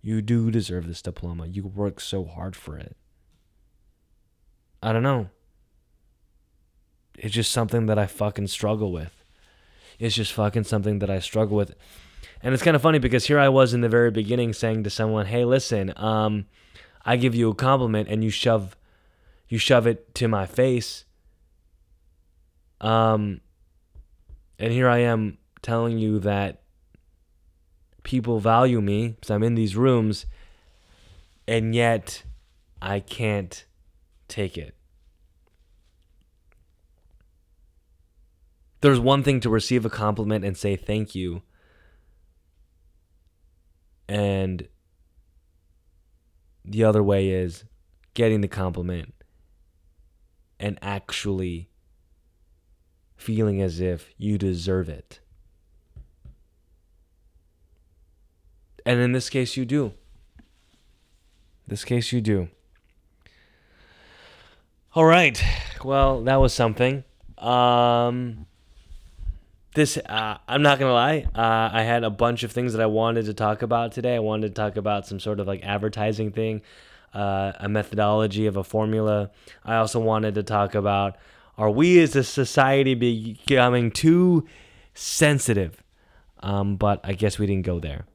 you 0.00 0.22
do 0.22 0.50
deserve 0.50 0.86
this 0.86 1.02
diploma. 1.02 1.46
You 1.46 1.66
worked 1.66 2.02
so 2.02 2.24
hard 2.24 2.54
for 2.54 2.76
it. 2.76 2.96
I 4.82 4.92
don't 4.92 5.02
know. 5.02 5.28
It's 7.16 7.34
just 7.34 7.50
something 7.50 7.86
that 7.86 7.98
I 7.98 8.06
fucking 8.06 8.46
struggle 8.46 8.92
with. 8.92 9.24
It's 9.98 10.14
just 10.14 10.32
fucking 10.32 10.64
something 10.64 11.00
that 11.00 11.10
I 11.10 11.18
struggle 11.18 11.56
with. 11.56 11.74
And 12.42 12.54
it's 12.54 12.62
kind 12.62 12.76
of 12.76 12.82
funny 12.82 13.00
because 13.00 13.26
here 13.26 13.38
I 13.38 13.48
was 13.48 13.74
in 13.74 13.80
the 13.80 13.88
very 13.88 14.12
beginning 14.12 14.52
saying 14.52 14.84
to 14.84 14.90
someone, 14.90 15.26
"Hey, 15.26 15.44
listen, 15.44 15.92
um, 15.96 16.46
I 17.04 17.16
give 17.16 17.34
you 17.34 17.50
a 17.50 17.54
compliment 17.54 18.08
and 18.08 18.22
you 18.22 18.30
shove 18.30 18.76
you 19.48 19.58
shove 19.58 19.86
it 19.86 20.14
to 20.16 20.28
my 20.28 20.46
face." 20.46 21.04
Um 22.80 23.40
and 24.60 24.72
here 24.72 24.88
I 24.88 24.98
am 24.98 25.38
telling 25.62 25.98
you 25.98 26.20
that 26.20 26.62
people 28.08 28.40
value 28.40 28.80
me 28.80 29.08
because 29.08 29.30
I'm 29.30 29.42
in 29.42 29.54
these 29.54 29.76
rooms 29.76 30.24
and 31.46 31.74
yet 31.74 32.22
I 32.80 33.00
can't 33.00 33.66
take 34.28 34.56
it. 34.56 34.74
There's 38.80 38.98
one 38.98 39.22
thing 39.22 39.40
to 39.40 39.50
receive 39.50 39.84
a 39.84 39.90
compliment 39.90 40.42
and 40.42 40.56
say 40.56 40.74
thank 40.74 41.14
you. 41.14 41.42
And 44.08 44.68
the 46.64 46.84
other 46.84 47.02
way 47.02 47.28
is 47.28 47.64
getting 48.14 48.40
the 48.40 48.48
compliment 48.48 49.12
and 50.58 50.78
actually 50.80 51.68
feeling 53.16 53.60
as 53.60 53.80
if 53.80 54.14
you 54.16 54.38
deserve 54.38 54.88
it. 54.88 55.20
And 58.88 59.00
in 59.02 59.12
this 59.12 59.28
case, 59.28 59.54
you 59.54 59.66
do. 59.66 59.92
This 61.66 61.84
case, 61.84 62.10
you 62.10 62.22
do. 62.22 62.48
All 64.94 65.04
right. 65.04 65.44
Well, 65.84 66.22
that 66.22 66.36
was 66.36 66.54
something. 66.54 67.04
Um, 67.36 68.46
this 69.74 69.98
uh, 69.98 70.38
I'm 70.48 70.62
not 70.62 70.78
gonna 70.78 70.94
lie. 70.94 71.26
Uh, 71.34 71.68
I 71.70 71.82
had 71.82 72.02
a 72.02 72.08
bunch 72.08 72.44
of 72.44 72.50
things 72.50 72.72
that 72.72 72.80
I 72.80 72.86
wanted 72.86 73.26
to 73.26 73.34
talk 73.34 73.60
about 73.60 73.92
today. 73.92 74.14
I 74.16 74.20
wanted 74.20 74.48
to 74.48 74.54
talk 74.54 74.78
about 74.78 75.06
some 75.06 75.20
sort 75.20 75.38
of 75.38 75.46
like 75.46 75.62
advertising 75.64 76.32
thing, 76.32 76.62
uh, 77.12 77.52
a 77.60 77.68
methodology 77.68 78.46
of 78.46 78.56
a 78.56 78.64
formula. 78.64 79.30
I 79.66 79.76
also 79.76 80.00
wanted 80.00 80.34
to 80.36 80.42
talk 80.42 80.74
about 80.74 81.18
are 81.58 81.70
we 81.70 82.00
as 82.00 82.16
a 82.16 82.24
society 82.24 82.94
becoming 82.94 83.90
too 83.90 84.46
sensitive? 84.94 85.82
Um, 86.40 86.76
but 86.76 87.00
I 87.04 87.12
guess 87.12 87.38
we 87.38 87.44
didn't 87.44 87.66
go 87.66 87.80
there. 87.80 88.06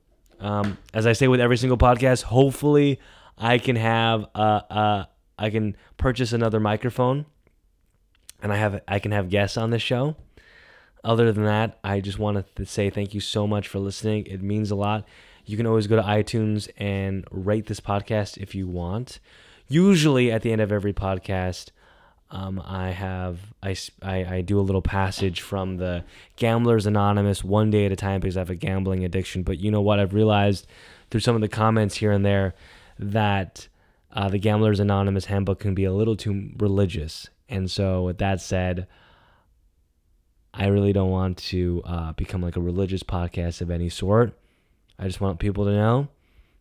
Um, 0.44 0.78
as 0.94 1.08
I 1.08 1.14
say 1.14 1.28
with 1.30 1.40
every 1.40 1.58
single 1.58 1.78
podcast, 1.78 2.24
hopefully 2.24 3.00
I 3.38 3.58
can 3.58 3.78
have 3.78 4.26
uh, 4.36 4.62
uh, 4.70 5.06
I 5.40 5.50
can 5.50 5.78
purchase 5.98 6.34
another 6.34 6.60
microphone, 6.60 7.26
and 8.42 8.52
I 8.52 8.58
have 8.58 8.82
I 8.88 9.00
can 9.00 9.14
have 9.14 9.30
guests 9.30 9.58
on 9.58 9.70
this 9.70 9.82
show. 9.82 10.18
Other 11.02 11.32
than 11.32 11.46
that, 11.46 11.80
I 11.84 12.02
just 12.02 12.20
want 12.20 12.46
to 12.56 12.66
say 12.66 12.90
thank 12.90 13.14
you 13.14 13.22
so 13.22 13.48
much 13.48 13.70
for 13.70 13.80
listening. 13.80 14.26
It 14.26 14.42
means 14.42 14.70
a 14.70 14.76
lot. 14.76 15.06
You 15.46 15.58
can 15.58 15.66
always 15.66 15.88
go 15.88 15.96
to 15.96 16.02
iTunes 16.02 16.70
and 16.78 17.26
rate 17.32 17.68
this 17.68 17.80
podcast 17.80 18.38
if 18.38 18.54
you 18.54 18.68
want. 18.68 19.20
Usually, 19.68 20.30
at 20.30 20.42
the 20.42 20.52
end 20.52 20.62
of 20.62 20.72
every 20.72 20.94
podcast, 20.94 21.72
um, 22.34 22.62
I 22.66 22.90
have 22.90 23.40
I, 23.62 23.76
I, 24.02 24.26
I 24.26 24.42
do 24.42 24.60
a 24.60 24.62
little 24.62 24.82
passage 24.82 25.42
from 25.42 25.78
the 25.78 26.04
Gamblers 26.36 26.88
Anonymous 26.88 27.44
one 27.44 27.70
day 27.70 27.86
at 27.86 27.92
a 27.92 27.96
time 27.96 28.22
because 28.22 28.36
I 28.36 28.42
have 28.42 28.50
a 28.50 28.56
gambling 28.56 29.06
addiction. 29.06 29.44
But 29.44 29.60
you 29.60 29.70
know 29.70 29.82
what? 29.82 30.00
I've 30.00 30.16
realized 30.16 30.66
through 31.12 31.22
some 31.22 31.36
of 31.36 31.42
the 31.42 31.48
comments 31.48 31.96
here 31.96 32.12
and 32.12 32.26
there 32.26 32.56
that 32.98 33.68
uh, 34.12 34.30
the 34.30 34.40
Gamblers 34.40 34.80
Anonymous 34.80 35.26
handbook 35.26 35.60
can 35.60 35.76
be 35.76 35.86
a 35.86 35.94
little 35.94 36.16
too 36.16 36.50
religious. 36.58 37.30
And 37.50 37.70
so, 37.70 38.04
with 38.04 38.18
that 38.18 38.42
said, 38.42 38.88
I 40.56 40.68
really 40.68 40.92
don't 40.92 41.12
want 41.12 41.38
to 41.38 41.84
uh, 41.86 42.14
become 42.14 42.42
like 42.42 42.56
a 42.56 42.62
religious 42.62 43.04
podcast 43.04 43.62
of 43.62 43.70
any 43.70 43.90
sort. 43.90 44.36
I 44.98 45.06
just 45.06 45.22
want 45.22 45.40
people 45.40 45.66
to 45.66 45.72
know 45.72 46.08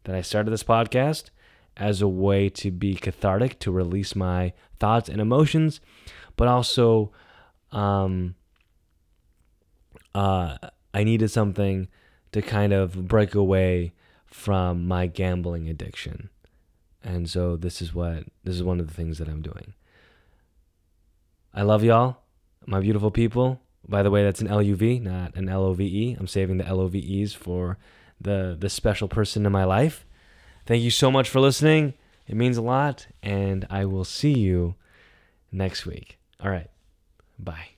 that 0.04 0.14
I 0.14 0.20
started 0.20 0.50
this 0.50 0.64
podcast 0.64 1.30
as 1.76 2.02
a 2.02 2.08
way 2.08 2.48
to 2.48 2.70
be 2.70 2.94
cathartic, 2.94 3.58
to 3.60 3.70
release 3.70 4.14
my 4.14 4.52
thoughts 4.78 5.08
and 5.08 5.20
emotions, 5.20 5.80
but 6.36 6.48
also 6.48 7.12
um, 7.70 8.34
uh, 10.14 10.56
I 10.92 11.04
needed 11.04 11.30
something 11.30 11.88
to 12.32 12.42
kind 12.42 12.72
of 12.72 13.08
break 13.08 13.34
away 13.34 13.92
from 14.26 14.86
my 14.86 15.06
gambling 15.06 15.68
addiction. 15.68 16.30
And 17.02 17.28
so 17.28 17.56
this 17.56 17.82
is 17.82 17.94
what 17.94 18.24
this 18.44 18.54
is 18.54 18.62
one 18.62 18.80
of 18.80 18.86
the 18.86 18.94
things 18.94 19.18
that 19.18 19.28
I'm 19.28 19.42
doing. 19.42 19.74
I 21.52 21.62
love 21.62 21.82
y'all, 21.84 22.18
my 22.66 22.80
beautiful 22.80 23.10
people. 23.10 23.60
By 23.86 24.02
the 24.02 24.10
way, 24.10 24.22
that's 24.22 24.40
an 24.40 24.48
LUV, 24.48 25.02
not 25.02 25.34
an 25.34 25.46
LOVE. 25.46 25.80
I'm 26.18 26.28
saving 26.28 26.58
the 26.58 26.64
LOVEs 26.64 27.34
for 27.34 27.78
the 28.20 28.56
the 28.58 28.70
special 28.70 29.08
person 29.08 29.44
in 29.44 29.52
my 29.52 29.64
life. 29.64 30.06
Thank 30.66 30.82
you 30.82 30.90
so 30.90 31.10
much 31.10 31.28
for 31.28 31.40
listening. 31.40 31.94
It 32.26 32.36
means 32.36 32.56
a 32.56 32.62
lot, 32.62 33.08
and 33.22 33.66
I 33.68 33.84
will 33.84 34.04
see 34.04 34.32
you 34.32 34.76
next 35.50 35.86
week. 35.86 36.18
All 36.40 36.50
right. 36.50 36.70
Bye. 37.38 37.71